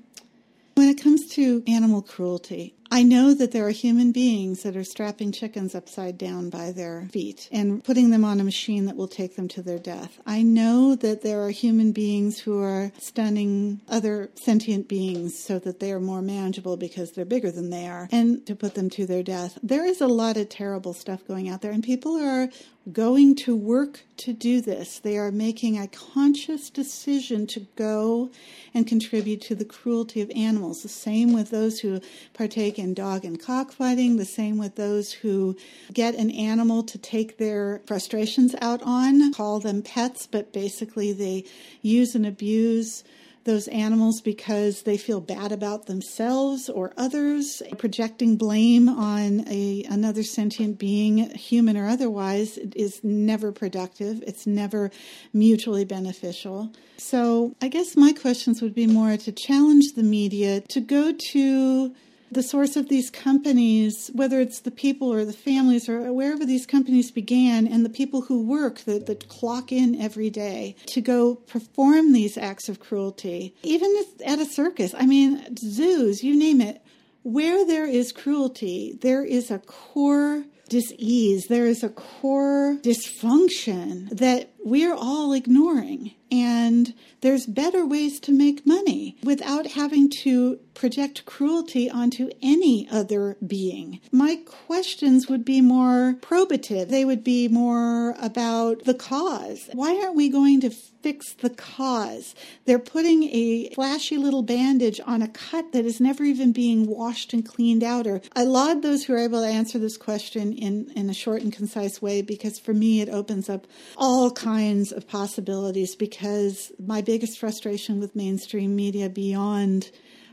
When 0.74 0.88
it 0.88 1.00
comes 1.00 1.28
to 1.35 1.62
animal 1.68 2.02
cruelty, 2.02 2.74
I 2.90 3.03
know 3.03 3.35
that 3.35 3.53
there 3.53 3.66
are 3.66 3.70
human 3.70 4.12
beings 4.12 4.62
that 4.62 4.77
are 4.77 4.85
strapping 4.85 5.31
chickens 5.31 5.74
upside 5.74 6.16
down 6.16 6.51
by 6.51 6.72
their 6.72 7.09
feet 7.12 7.48
and 7.53 7.85
putting 7.85 8.11
them 8.11 8.24
on 8.24 8.40
a 8.40 8.44
machine 8.44 8.87
that 8.87 8.96
will 8.96 9.09
take 9.09 9.37
them 9.37 9.46
to 9.48 9.62
their 9.62 9.79
death. 9.79 10.18
I 10.27 10.42
know 10.42 10.94
that 10.96 11.22
there 11.22 11.42
are 11.42 11.51
human 11.51 11.92
beings 11.92 12.40
who 12.40 12.62
are 12.62 12.90
stunning 12.98 13.81
other 13.88 14.31
sentient 14.35 14.88
beings 14.88 15.38
so 15.38 15.59
that 15.59 15.81
they 15.81 15.92
are 15.92 16.01
more 16.01 16.22
manageable 16.22 16.77
because 16.77 17.12
they're 17.12 17.24
bigger 17.24 17.51
than 17.51 17.70
they 17.70 17.87
are 17.87 18.09
and 18.11 18.46
to 18.46 18.57
put 18.57 18.74
them 18.74 18.88
to 18.90 19.07
their 19.07 19.22
death. 19.22 19.59
There 19.62 19.85
is 19.85 20.01
a 20.01 20.07
lot 20.07 20.37
of 20.37 20.48
terrible 20.48 20.94
stuff 20.94 21.27
going 21.27 21.48
out 21.48 21.61
there, 21.61 21.72
and 21.72 21.85
people 21.85 22.16
are 22.16 22.48
going 22.92 23.35
to 23.35 23.55
work 23.55 24.01
to 24.16 24.33
do 24.33 24.61
this. 24.61 24.98
They 24.98 25.16
are 25.18 25.31
making 25.31 25.79
a 25.79 25.88
conscious 25.88 26.70
decision 26.70 27.46
to 27.48 27.61
go 27.77 28.31
and 28.74 28.87
contribute 28.87 29.40
to 29.42 29.55
the 29.55 29.64
cruelty 29.64 30.20
of 30.20 30.31
animals. 30.35 30.83
The 30.83 30.88
same 30.88 31.33
with 31.33 31.51
those 31.51 31.81
who 31.81 32.01
partake 32.35 32.79
in 32.79 32.94
dog 32.94 33.24
and 33.24 33.40
cockfighting, 33.40 34.16
the 34.16 34.24
same 34.24 34.59
with 34.59 34.77
those 34.77 35.12
who 35.12 35.57
get 35.92 36.14
an 36.14 36.31
animal 36.31 36.83
to 36.85 36.98
take 36.98 37.38
their 37.38 37.81
frustrations 37.87 38.55
out 38.61 38.83
on, 38.83 39.33
call 39.33 39.61
them 39.61 39.83
pets, 39.83 40.27
but 40.27 40.53
basically 40.53 41.12
they 41.12 41.44
use 41.83 42.14
and 42.14 42.27
abuse 42.27 43.05
those 43.49 43.67
animals 43.69 44.21
because 44.21 44.83
they 44.83 44.99
feel 44.99 45.21
bad 45.21 45.51
about 45.51 45.87
themselves 45.87 46.69
or 46.69 46.93
others. 46.97 47.63
Projecting 47.79 48.37
blame 48.37 48.89
on 48.89 49.49
a, 49.49 49.85
another 49.89 50.23
sentient 50.23 50.79
being, 50.79 51.31
human 51.31 51.77
or 51.77 51.89
otherwise, 51.89 52.59
is 52.77 53.03
never 53.03 53.51
productive. 53.51 54.23
It's 54.27 54.47
never 54.47 54.91
mutually 55.33 55.87
beneficial. 55.87 56.71
So 56.99 57.55
I 57.63 57.69
guess 57.69 57.97
my 57.97 58.13
questions 58.13 58.61
would 58.61 58.75
be 58.75 58.87
more 58.87 59.17
to 59.17 59.33
challenge 59.33 59.95
the 59.97 60.03
media 60.03 60.61
to 60.69 60.81
go 60.81 61.13
to 61.33 61.95
the 62.31 62.43
source 62.43 62.77
of 62.77 62.88
these 62.88 63.11
companies, 63.11 64.11
whether 64.14 64.41
it's 64.41 64.61
the 64.61 64.71
people 64.71 65.12
or 65.12 65.25
the 65.25 65.33
families 65.33 65.88
or 65.88 66.12
wherever 66.12 66.45
these 66.45 66.67
companies 66.67 67.11
began, 67.11 67.67
and 67.67 67.85
the 67.85 67.91
people 67.91 68.23
who 68.23 68.43
work 68.43 68.81
that, 68.81 69.29
clock 69.29 69.73
in 69.73 70.01
every 70.01 70.31
day 70.31 70.77
to 70.87 71.01
go 71.01 71.35
perform 71.35 72.12
these 72.12 72.37
acts 72.37 72.69
of 72.69 72.81
cruelty, 72.81 73.55
even 73.62 73.95
at 74.25 74.38
a 74.38 74.45
circus. 74.45 74.95
I 74.97 75.07
mean, 75.07 75.57
zoos, 75.57 76.23
you 76.23 76.37
name 76.38 76.61
it. 76.61 76.83
Where 77.23 77.67
there 77.67 77.87
is 77.87 78.12
cruelty, 78.12 78.97
there 79.01 79.25
is 79.25 79.51
a 79.51 79.59
core 79.59 80.45
dis-ease, 80.69 81.47
there 81.47 81.67
is 81.67 81.83
a 81.83 81.88
core 81.88 82.77
dysfunction 82.83 84.09
that 84.11 84.53
we're 84.64 84.95
all 84.95 85.33
ignoring. 85.33 86.14
And 86.31 86.93
there's 87.23 87.47
better 87.47 87.87
ways 87.87 88.21
to 88.21 88.33
make 88.33 88.67
money 88.67 89.17
without 89.23 89.67
having 89.67 90.11
to 90.23 90.61
project 90.79 91.27
cruelty 91.27 91.91
onto 91.91 92.31
any 92.41 92.88
other 92.88 93.37
being. 93.45 94.01
My 94.12 94.37
questions 94.47 95.29
would 95.29 95.45
be 95.45 95.61
more 95.61 96.14
probative. 96.21 96.88
They 96.88 97.05
would 97.05 97.25
be 97.25 97.49
more 97.49 98.14
about 98.21 98.85
the 98.85 98.95
cause. 98.95 99.69
Why 99.73 100.01
aren't 100.01 100.14
we 100.14 100.29
going 100.29 100.61
to 100.61 100.71
fix 100.71 101.35
the 101.35 101.51
cause? 101.51 102.37
They're 102.64 102.79
putting 102.79 103.25
a 103.25 103.71
flashy 103.75 104.19
little 104.19 104.43
bandage 104.43 105.01
on 105.05 105.21
a 105.21 105.29
cut 105.29 105.73
that 105.73 105.85
is 105.85 106.01
never 106.01 106.23
even 106.23 106.53
being 106.53 106.87
washed 106.87 107.33
and 107.33 107.45
cleaned 107.45 107.83
out. 107.83 108.07
Or 108.07 108.21
I 108.37 108.45
laud 108.45 108.83
those 108.83 109.05
who 109.05 109.14
are 109.14 109.19
able 109.19 109.41
to 109.41 109.49
answer 109.49 109.81
this 109.81 109.97
question 109.97 110.53
in, 110.53 110.93
in 110.95 111.11
a 111.11 111.14
short 111.14 111.43
and 111.43 111.53
concise 111.53 112.01
way 112.01 112.23
because 112.23 112.61
for 112.61 112.73
me 112.73 113.01
it 113.01 113.09
opens 113.09 113.49
up 113.49 113.67
all 113.97 114.31
kinds 114.31 114.93
of 114.93 115.09
possibilities 115.09 115.97
because 115.97 116.71
my 116.79 117.03
biggest 117.03 117.37
frustration 117.38 117.99
with 117.99 118.14
mainstream 118.14 118.77
media 118.77 119.09
beyond 119.09 119.91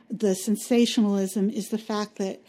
the 0.10 0.36
sensationalism 0.36 1.50
is 1.50 1.70
the 1.70 1.78
fact 1.78 2.18
that 2.18 2.42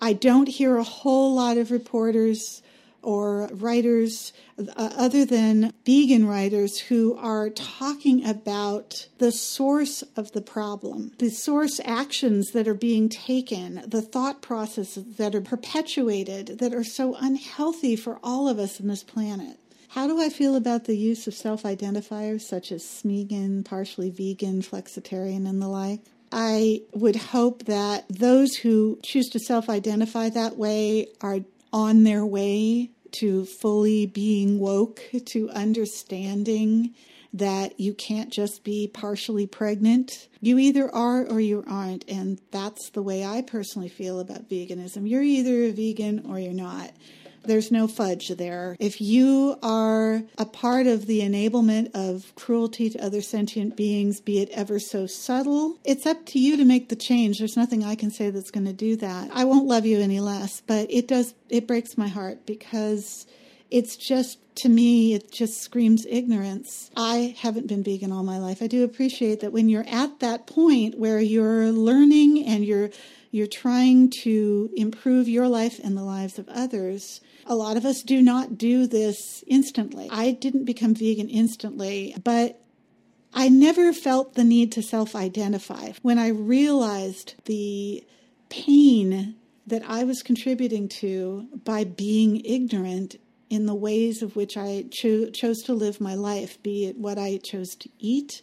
I 0.00 0.12
don't 0.12 0.48
hear 0.48 0.76
a 0.76 0.84
whole 0.84 1.34
lot 1.34 1.58
of 1.58 1.70
reporters 1.70 2.62
or 3.02 3.48
writers 3.52 4.32
uh, 4.58 4.64
other 4.76 5.24
than 5.24 5.72
vegan 5.86 6.26
writers 6.26 6.78
who 6.78 7.16
are 7.16 7.48
talking 7.50 8.24
about 8.26 9.08
the 9.18 9.32
source 9.32 10.02
of 10.16 10.32
the 10.32 10.42
problem, 10.42 11.12
the 11.18 11.30
source 11.30 11.80
actions 11.84 12.52
that 12.52 12.68
are 12.68 12.74
being 12.74 13.08
taken, 13.08 13.82
the 13.86 14.02
thought 14.02 14.42
processes 14.42 15.16
that 15.16 15.34
are 15.34 15.40
perpetuated 15.40 16.58
that 16.58 16.74
are 16.74 16.84
so 16.84 17.14
unhealthy 17.20 17.96
for 17.96 18.18
all 18.22 18.48
of 18.48 18.58
us 18.58 18.80
on 18.80 18.88
this 18.88 19.02
planet. 19.02 19.58
How 19.88 20.06
do 20.06 20.20
I 20.20 20.28
feel 20.28 20.54
about 20.54 20.84
the 20.84 20.96
use 20.96 21.26
of 21.26 21.34
self 21.34 21.64
identifiers 21.64 22.42
such 22.42 22.70
as 22.70 22.84
Smeagol, 22.84 23.64
partially 23.64 24.10
vegan, 24.10 24.62
flexitarian, 24.62 25.48
and 25.48 25.60
the 25.60 25.68
like? 25.68 26.02
I 26.32 26.82
would 26.92 27.16
hope 27.16 27.64
that 27.64 28.04
those 28.08 28.54
who 28.56 28.98
choose 29.02 29.28
to 29.30 29.40
self 29.40 29.68
identify 29.68 30.28
that 30.30 30.56
way 30.56 31.08
are 31.20 31.40
on 31.72 32.04
their 32.04 32.24
way 32.24 32.90
to 33.12 33.44
fully 33.60 34.06
being 34.06 34.58
woke, 34.58 35.02
to 35.26 35.50
understanding 35.50 36.94
that 37.32 37.78
you 37.78 37.94
can't 37.94 38.30
just 38.30 38.64
be 38.64 38.88
partially 38.88 39.46
pregnant. 39.46 40.28
You 40.40 40.58
either 40.58 40.92
are 40.92 41.24
or 41.24 41.40
you 41.40 41.64
aren't. 41.68 42.08
And 42.08 42.40
that's 42.50 42.90
the 42.90 43.02
way 43.02 43.24
I 43.24 43.42
personally 43.42 43.88
feel 43.88 44.18
about 44.18 44.48
veganism. 44.48 45.08
You're 45.08 45.22
either 45.22 45.64
a 45.64 45.70
vegan 45.70 46.26
or 46.28 46.38
you're 46.38 46.52
not. 46.52 46.90
There's 47.44 47.70
no 47.70 47.88
fudge 47.88 48.28
there. 48.28 48.76
If 48.78 49.00
you 49.00 49.56
are 49.62 50.22
a 50.38 50.46
part 50.46 50.86
of 50.86 51.06
the 51.06 51.20
enablement 51.20 51.90
of 51.94 52.34
cruelty 52.34 52.90
to 52.90 53.04
other 53.04 53.22
sentient 53.22 53.76
beings, 53.76 54.20
be 54.20 54.40
it 54.40 54.50
ever 54.50 54.78
so 54.78 55.06
subtle, 55.06 55.78
it's 55.84 56.06
up 56.06 56.26
to 56.26 56.38
you 56.38 56.56
to 56.56 56.64
make 56.64 56.88
the 56.88 56.96
change. 56.96 57.38
There's 57.38 57.56
nothing 57.56 57.84
I 57.84 57.94
can 57.94 58.10
say 58.10 58.30
that's 58.30 58.50
going 58.50 58.66
to 58.66 58.72
do 58.72 58.96
that. 58.96 59.30
I 59.32 59.44
won't 59.44 59.66
love 59.66 59.86
you 59.86 60.00
any 60.00 60.20
less, 60.20 60.60
but 60.60 60.86
it 60.90 61.08
does, 61.08 61.34
it 61.48 61.66
breaks 61.66 61.96
my 61.96 62.08
heart 62.08 62.46
because 62.46 63.26
it's 63.70 63.96
just 63.96 64.38
to 64.56 64.68
me 64.68 65.14
it 65.14 65.30
just 65.30 65.62
screams 65.62 66.04
ignorance 66.06 66.90
i 66.96 67.34
haven't 67.38 67.66
been 67.68 67.82
vegan 67.82 68.12
all 68.12 68.22
my 68.22 68.38
life 68.38 68.60
i 68.60 68.66
do 68.66 68.82
appreciate 68.84 69.40
that 69.40 69.52
when 69.52 69.68
you're 69.68 69.86
at 69.88 70.18
that 70.20 70.46
point 70.46 70.98
where 70.98 71.20
you're 71.20 71.70
learning 71.70 72.44
and 72.44 72.64
you're 72.64 72.90
you're 73.30 73.46
trying 73.46 74.10
to 74.10 74.70
improve 74.76 75.28
your 75.28 75.48
life 75.48 75.80
and 75.82 75.96
the 75.96 76.02
lives 76.02 76.38
of 76.38 76.48
others. 76.48 77.20
A 77.46 77.54
lot 77.54 77.76
of 77.76 77.84
us 77.84 78.02
do 78.02 78.20
not 78.20 78.58
do 78.58 78.86
this 78.86 79.44
instantly. 79.46 80.08
I 80.10 80.32
didn't 80.32 80.64
become 80.64 80.94
vegan 80.94 81.28
instantly 81.28 82.14
but 82.22 82.60
i 83.32 83.48
never 83.48 83.92
felt 83.92 84.34
the 84.34 84.44
need 84.44 84.72
to 84.72 84.82
self-identify. 84.82 85.92
When 86.02 86.18
i 86.18 86.28
realized 86.28 87.34
the 87.44 88.04
pain 88.48 89.36
that 89.66 89.82
I 89.88 90.04
was 90.04 90.22
contributing 90.22 90.88
to 91.00 91.48
by 91.64 91.84
being 91.84 92.44
ignorant 92.44 93.16
in 93.48 93.66
the 93.66 93.74
ways 93.74 94.22
of 94.22 94.36
which 94.36 94.56
I 94.56 94.84
cho- 94.90 95.30
chose 95.30 95.62
to 95.62 95.72
live 95.72 96.00
my 96.00 96.14
life, 96.14 96.62
be 96.62 96.86
it 96.86 96.98
what 96.98 97.18
I 97.18 97.38
chose 97.38 97.74
to 97.76 97.88
eat, 97.98 98.42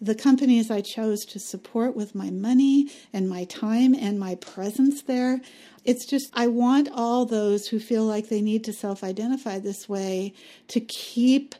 the 0.00 0.14
companies 0.14 0.70
I 0.70 0.80
chose 0.80 1.24
to 1.26 1.38
support 1.38 1.96
with 1.96 2.14
my 2.14 2.30
money 2.30 2.90
and 3.12 3.28
my 3.28 3.44
time 3.44 3.94
and 3.94 4.18
my 4.18 4.34
presence 4.36 5.02
there. 5.02 5.40
It's 5.84 6.04
just, 6.04 6.30
I 6.34 6.48
want 6.48 6.88
all 6.92 7.24
those 7.24 7.68
who 7.68 7.78
feel 7.78 8.04
like 8.04 8.28
they 8.28 8.42
need 8.42 8.64
to 8.64 8.72
self 8.72 9.02
identify 9.02 9.58
this 9.58 9.88
way 9.88 10.34
to 10.68 10.80
keep 10.80 11.54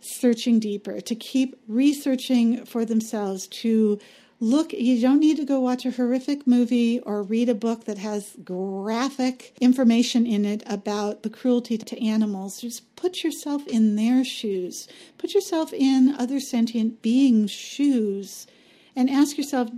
searching 0.00 0.60
deeper, 0.60 1.00
to 1.00 1.14
keep 1.14 1.56
researching 1.66 2.64
for 2.64 2.84
themselves, 2.84 3.46
to 3.48 3.98
look, 4.40 4.72
you 4.72 5.00
don't 5.00 5.20
need 5.20 5.36
to 5.38 5.44
go 5.44 5.60
watch 5.60 5.86
a 5.86 5.90
horrific 5.90 6.46
movie 6.46 7.00
or 7.00 7.22
read 7.22 7.48
a 7.48 7.54
book 7.54 7.84
that 7.84 7.98
has 7.98 8.36
graphic 8.44 9.56
information 9.60 10.26
in 10.26 10.44
it 10.44 10.62
about 10.66 11.22
the 11.22 11.30
cruelty 11.30 11.78
to 11.78 12.04
animals. 12.04 12.60
Just 12.60 12.94
put 12.96 13.24
yourself 13.24 13.66
in 13.66 13.96
their 13.96 14.24
shoes, 14.24 14.88
put 15.18 15.34
yourself 15.34 15.72
in 15.72 16.14
other 16.18 16.40
sentient 16.40 17.02
beings' 17.02 17.50
shoes, 17.50 18.46
and 18.94 19.10
ask 19.10 19.36
yourself 19.38 19.70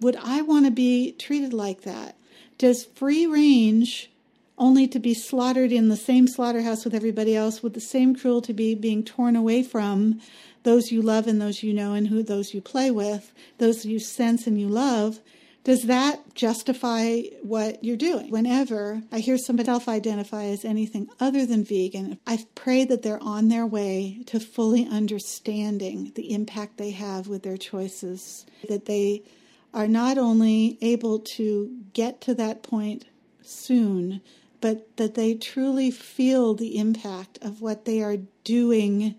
would 0.00 0.16
I 0.16 0.42
want 0.42 0.66
to 0.66 0.70
be 0.70 1.12
treated 1.12 1.54
like 1.54 1.82
that? 1.82 2.16
Does 2.58 2.84
free 2.84 3.26
range 3.26 4.10
only 4.58 4.88
to 4.88 4.98
be 4.98 5.14
slaughtered 5.14 5.72
in 5.72 5.88
the 5.88 5.96
same 5.96 6.26
slaughterhouse 6.26 6.84
with 6.84 6.94
everybody 6.94 7.36
else 7.36 7.62
with 7.62 7.74
the 7.74 7.80
same 7.80 8.14
cruelty 8.14 8.52
be 8.52 8.74
being 8.74 9.04
torn 9.04 9.36
away 9.36 9.62
from 9.62 10.20
those 10.62 10.90
you 10.90 11.00
love 11.00 11.26
and 11.26 11.40
those 11.40 11.62
you 11.62 11.72
know 11.72 11.94
and 11.94 12.08
who 12.08 12.22
those 12.22 12.52
you 12.52 12.60
play 12.60 12.90
with, 12.90 13.32
those 13.58 13.84
you 13.84 14.00
sense 14.00 14.46
and 14.46 14.60
you 14.60 14.68
love, 14.68 15.20
does 15.62 15.84
that 15.84 16.34
justify 16.34 17.22
what 17.42 17.82
you're 17.82 17.96
doing? 17.96 18.30
Whenever 18.30 19.02
I 19.10 19.18
hear 19.18 19.36
somebody 19.36 19.66
self 19.66 19.88
identify 19.88 20.44
as 20.44 20.64
anything 20.64 21.08
other 21.18 21.44
than 21.44 21.64
vegan, 21.64 22.18
I 22.26 22.46
pray 22.54 22.84
that 22.84 23.02
they're 23.02 23.22
on 23.22 23.48
their 23.48 23.66
way 23.66 24.22
to 24.26 24.38
fully 24.38 24.86
understanding 24.86 26.12
the 26.14 26.32
impact 26.32 26.78
they 26.78 26.90
have 26.90 27.26
with 27.26 27.42
their 27.42 27.56
choices, 27.56 28.46
that 28.68 28.86
they 28.86 29.24
are 29.74 29.88
not 29.88 30.18
only 30.18 30.78
able 30.80 31.18
to 31.18 31.76
get 31.92 32.20
to 32.22 32.34
that 32.34 32.62
point 32.62 33.06
soon, 33.42 34.20
but 34.66 34.96
that 34.96 35.14
they 35.14 35.32
truly 35.32 35.92
feel 35.92 36.52
the 36.52 36.76
impact 36.76 37.38
of 37.40 37.60
what 37.60 37.84
they 37.84 38.02
are 38.02 38.16
doing 38.42 39.14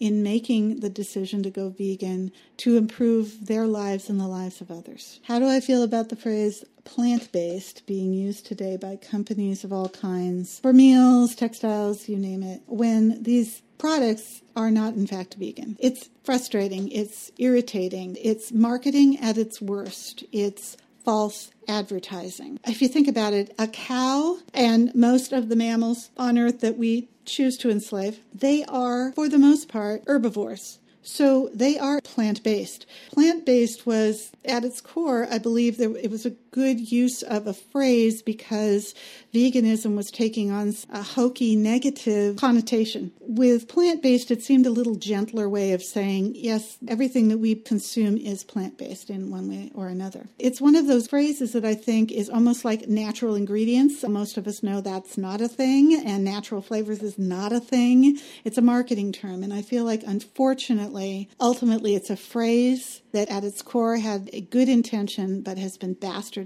in 0.00 0.22
making 0.22 0.80
the 0.80 0.88
decision 0.88 1.42
to 1.42 1.50
go 1.50 1.68
vegan 1.68 2.32
to 2.56 2.78
improve 2.78 3.46
their 3.46 3.66
lives 3.66 4.08
and 4.08 4.18
the 4.18 4.26
lives 4.26 4.62
of 4.62 4.70
others. 4.70 5.20
How 5.24 5.38
do 5.38 5.46
I 5.46 5.60
feel 5.60 5.82
about 5.82 6.08
the 6.08 6.16
phrase 6.16 6.64
plant 6.84 7.30
based 7.30 7.86
being 7.86 8.14
used 8.14 8.46
today 8.46 8.78
by 8.78 8.96
companies 8.96 9.64
of 9.64 9.72
all 9.72 9.90
kinds 9.90 10.60
for 10.60 10.72
meals, 10.72 11.34
textiles, 11.34 12.08
you 12.08 12.16
name 12.16 12.42
it, 12.42 12.62
when 12.64 13.22
these 13.22 13.60
products 13.76 14.40
are 14.56 14.70
not 14.70 14.94
in 14.94 15.06
fact 15.06 15.34
vegan? 15.34 15.76
It's 15.78 16.08
frustrating, 16.24 16.88
it's 16.88 17.30
irritating, 17.36 18.16
it's 18.18 18.50
marketing 18.50 19.18
at 19.18 19.36
its 19.36 19.60
worst, 19.60 20.24
it's 20.32 20.78
false 21.06 21.52
advertising. 21.68 22.58
If 22.66 22.82
you 22.82 22.88
think 22.88 23.06
about 23.06 23.32
it, 23.32 23.54
a 23.60 23.68
cow 23.68 24.38
and 24.52 24.92
most 24.92 25.32
of 25.32 25.48
the 25.48 25.54
mammals 25.54 26.10
on 26.16 26.36
earth 26.36 26.60
that 26.62 26.76
we 26.76 27.08
choose 27.24 27.56
to 27.58 27.70
enslave, 27.70 28.18
they 28.34 28.64
are, 28.64 29.12
for 29.12 29.28
the 29.28 29.38
most 29.38 29.68
part, 29.68 30.02
herbivores. 30.08 30.80
So 31.02 31.48
they 31.54 31.78
are 31.78 32.00
plant 32.00 32.42
based. 32.42 32.86
Plant 33.12 33.46
based 33.46 33.86
was 33.86 34.32
at 34.44 34.64
its 34.64 34.80
core, 34.80 35.28
I 35.30 35.38
believe 35.38 35.76
that 35.76 35.94
it 36.02 36.10
was 36.10 36.26
a 36.26 36.32
good 36.56 36.90
use 36.90 37.22
of 37.22 37.46
a 37.46 37.52
phrase 37.52 38.22
because 38.22 38.94
veganism 39.34 39.94
was 39.94 40.10
taking 40.10 40.50
on 40.50 40.74
a 40.90 41.02
hokey 41.02 41.54
negative 41.54 42.36
connotation. 42.36 43.12
With 43.20 43.68
plant 43.68 44.02
based, 44.02 44.30
it 44.30 44.42
seemed 44.42 44.64
a 44.64 44.70
little 44.70 44.94
gentler 44.94 45.50
way 45.50 45.72
of 45.72 45.82
saying, 45.82 46.32
yes, 46.34 46.78
everything 46.88 47.28
that 47.28 47.36
we 47.36 47.56
consume 47.56 48.16
is 48.16 48.42
plant 48.42 48.78
based 48.78 49.10
in 49.10 49.30
one 49.30 49.50
way 49.50 49.70
or 49.74 49.88
another. 49.88 50.28
It's 50.38 50.58
one 50.58 50.76
of 50.76 50.86
those 50.86 51.08
phrases 51.08 51.52
that 51.52 51.66
I 51.66 51.74
think 51.74 52.10
is 52.10 52.30
almost 52.30 52.64
like 52.64 52.88
natural 52.88 53.34
ingredients. 53.34 54.02
Most 54.08 54.38
of 54.38 54.46
us 54.46 54.62
know 54.62 54.80
that's 54.80 55.18
not 55.18 55.42
a 55.42 55.48
thing, 55.48 56.02
and 56.06 56.24
natural 56.24 56.62
flavors 56.62 57.02
is 57.02 57.18
not 57.18 57.52
a 57.52 57.60
thing. 57.60 58.18
It's 58.44 58.56
a 58.56 58.62
marketing 58.62 59.12
term, 59.12 59.42
and 59.42 59.52
I 59.52 59.60
feel 59.60 59.84
like 59.84 60.02
unfortunately, 60.06 61.28
ultimately, 61.38 61.94
it's 61.94 62.08
a 62.08 62.16
phrase 62.16 63.02
that 63.12 63.28
at 63.28 63.44
its 63.44 63.60
core 63.60 63.98
had 63.98 64.30
a 64.32 64.40
good 64.40 64.68
intention 64.70 65.42
but 65.42 65.58
has 65.58 65.76
been 65.76 65.94
bastardized 65.94 66.45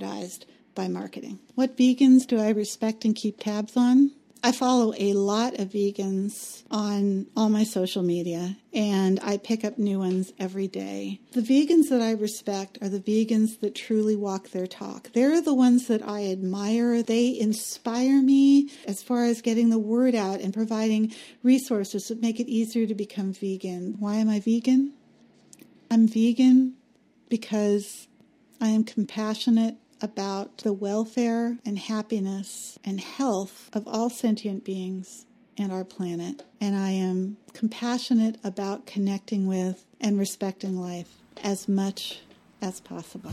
by 0.74 0.88
marketing. 0.88 1.38
What 1.54 1.76
vegans 1.76 2.26
do 2.26 2.38
I 2.38 2.50
respect 2.50 3.04
and 3.04 3.14
keep 3.14 3.38
tabs 3.38 3.76
on? 3.76 4.12
I 4.42 4.52
follow 4.52 4.94
a 4.96 5.12
lot 5.12 5.58
of 5.58 5.68
vegans 5.68 6.62
on 6.70 7.26
all 7.36 7.50
my 7.50 7.64
social 7.64 8.02
media 8.02 8.56
and 8.72 9.20
I 9.22 9.36
pick 9.36 9.66
up 9.66 9.76
new 9.76 9.98
ones 9.98 10.32
every 10.38 10.66
day. 10.66 11.20
The 11.32 11.42
vegans 11.42 11.90
that 11.90 12.00
I 12.00 12.12
respect 12.12 12.78
are 12.80 12.88
the 12.88 13.00
vegans 13.00 13.60
that 13.60 13.74
truly 13.74 14.16
walk 14.16 14.48
their 14.48 14.66
talk. 14.66 15.12
They're 15.12 15.42
the 15.42 15.52
ones 15.52 15.88
that 15.88 16.02
I 16.02 16.28
admire. 16.28 17.02
They 17.02 17.38
inspire 17.38 18.22
me 18.22 18.70
as 18.86 19.02
far 19.02 19.26
as 19.26 19.42
getting 19.42 19.68
the 19.68 19.78
word 19.78 20.14
out 20.14 20.40
and 20.40 20.54
providing 20.54 21.12
resources 21.42 22.04
that 22.04 22.22
make 22.22 22.40
it 22.40 22.48
easier 22.48 22.86
to 22.86 22.94
become 22.94 23.34
vegan. 23.34 23.96
Why 23.98 24.14
am 24.14 24.30
I 24.30 24.40
vegan? 24.40 24.94
I'm 25.90 26.08
vegan 26.08 26.76
because 27.28 28.08
I 28.58 28.68
am 28.68 28.84
compassionate 28.84 29.76
about 30.00 30.58
the 30.58 30.72
welfare 30.72 31.58
and 31.64 31.78
happiness 31.78 32.78
and 32.84 33.00
health 33.00 33.68
of 33.72 33.86
all 33.86 34.10
sentient 34.10 34.64
beings 34.64 35.26
and 35.58 35.72
our 35.72 35.84
planet. 35.84 36.42
And 36.60 36.76
I 36.76 36.90
am 36.90 37.36
compassionate 37.52 38.38
about 38.42 38.86
connecting 38.86 39.46
with 39.46 39.84
and 40.00 40.18
respecting 40.18 40.76
life 40.76 41.08
as 41.42 41.68
much 41.68 42.20
as 42.62 42.80
possible. 42.80 43.32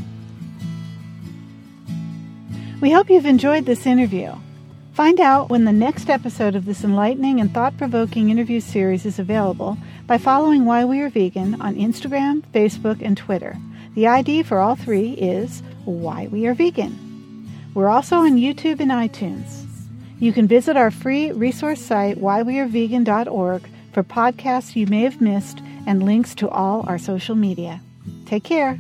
We 2.82 2.92
hope 2.92 3.10
you've 3.10 3.26
enjoyed 3.26 3.66
this 3.66 3.86
interview. 3.86 4.34
Find 4.94 5.20
out 5.20 5.50
when 5.50 5.66
the 5.66 5.72
next 5.72 6.10
episode 6.10 6.56
of 6.56 6.66
this 6.66 6.84
enlightening 6.84 7.40
and 7.40 7.54
thought 7.54 7.78
provoking 7.78 8.30
interview 8.30 8.60
series 8.60 9.06
is 9.06 9.20
available 9.20 9.78
by 10.08 10.18
following 10.18 10.66
Why 10.66 10.86
We 10.86 11.02
Are 11.02 11.10
Vegan 11.10 11.62
on 11.62 11.76
Instagram, 11.76 12.42
Facebook, 12.54 13.02
and 13.02 13.16
Twitter. 13.16 13.58
The 13.94 14.08
ID 14.08 14.44
for 14.44 14.60
all 14.60 14.76
three 14.76 15.12
is 15.12 15.62
Why 15.88 16.28
We 16.28 16.46
Are 16.48 16.54
Vegan. 16.54 17.50
We're 17.74 17.88
also 17.88 18.18
on 18.18 18.36
YouTube 18.38 18.80
and 18.80 18.92
iTunes. 18.92 19.66
You 20.20 20.34
can 20.34 20.48
visit 20.48 20.76
our 20.76 20.92
free 20.92 21.32
resource 21.32 21.82
site, 21.82 22.18
whywearevegan.org, 22.18 23.70
for 23.94 24.04
podcasts 24.04 24.76
you 24.76 24.88
may 24.88 25.04
have 25.04 25.22
missed 25.22 25.62
and 25.86 26.04
links 26.04 26.36
to 26.36 26.50
all 26.50 26.84
our 26.88 26.98
social 26.98 27.36
media. 27.36 27.82
Take 28.26 28.44
care. 28.44 28.80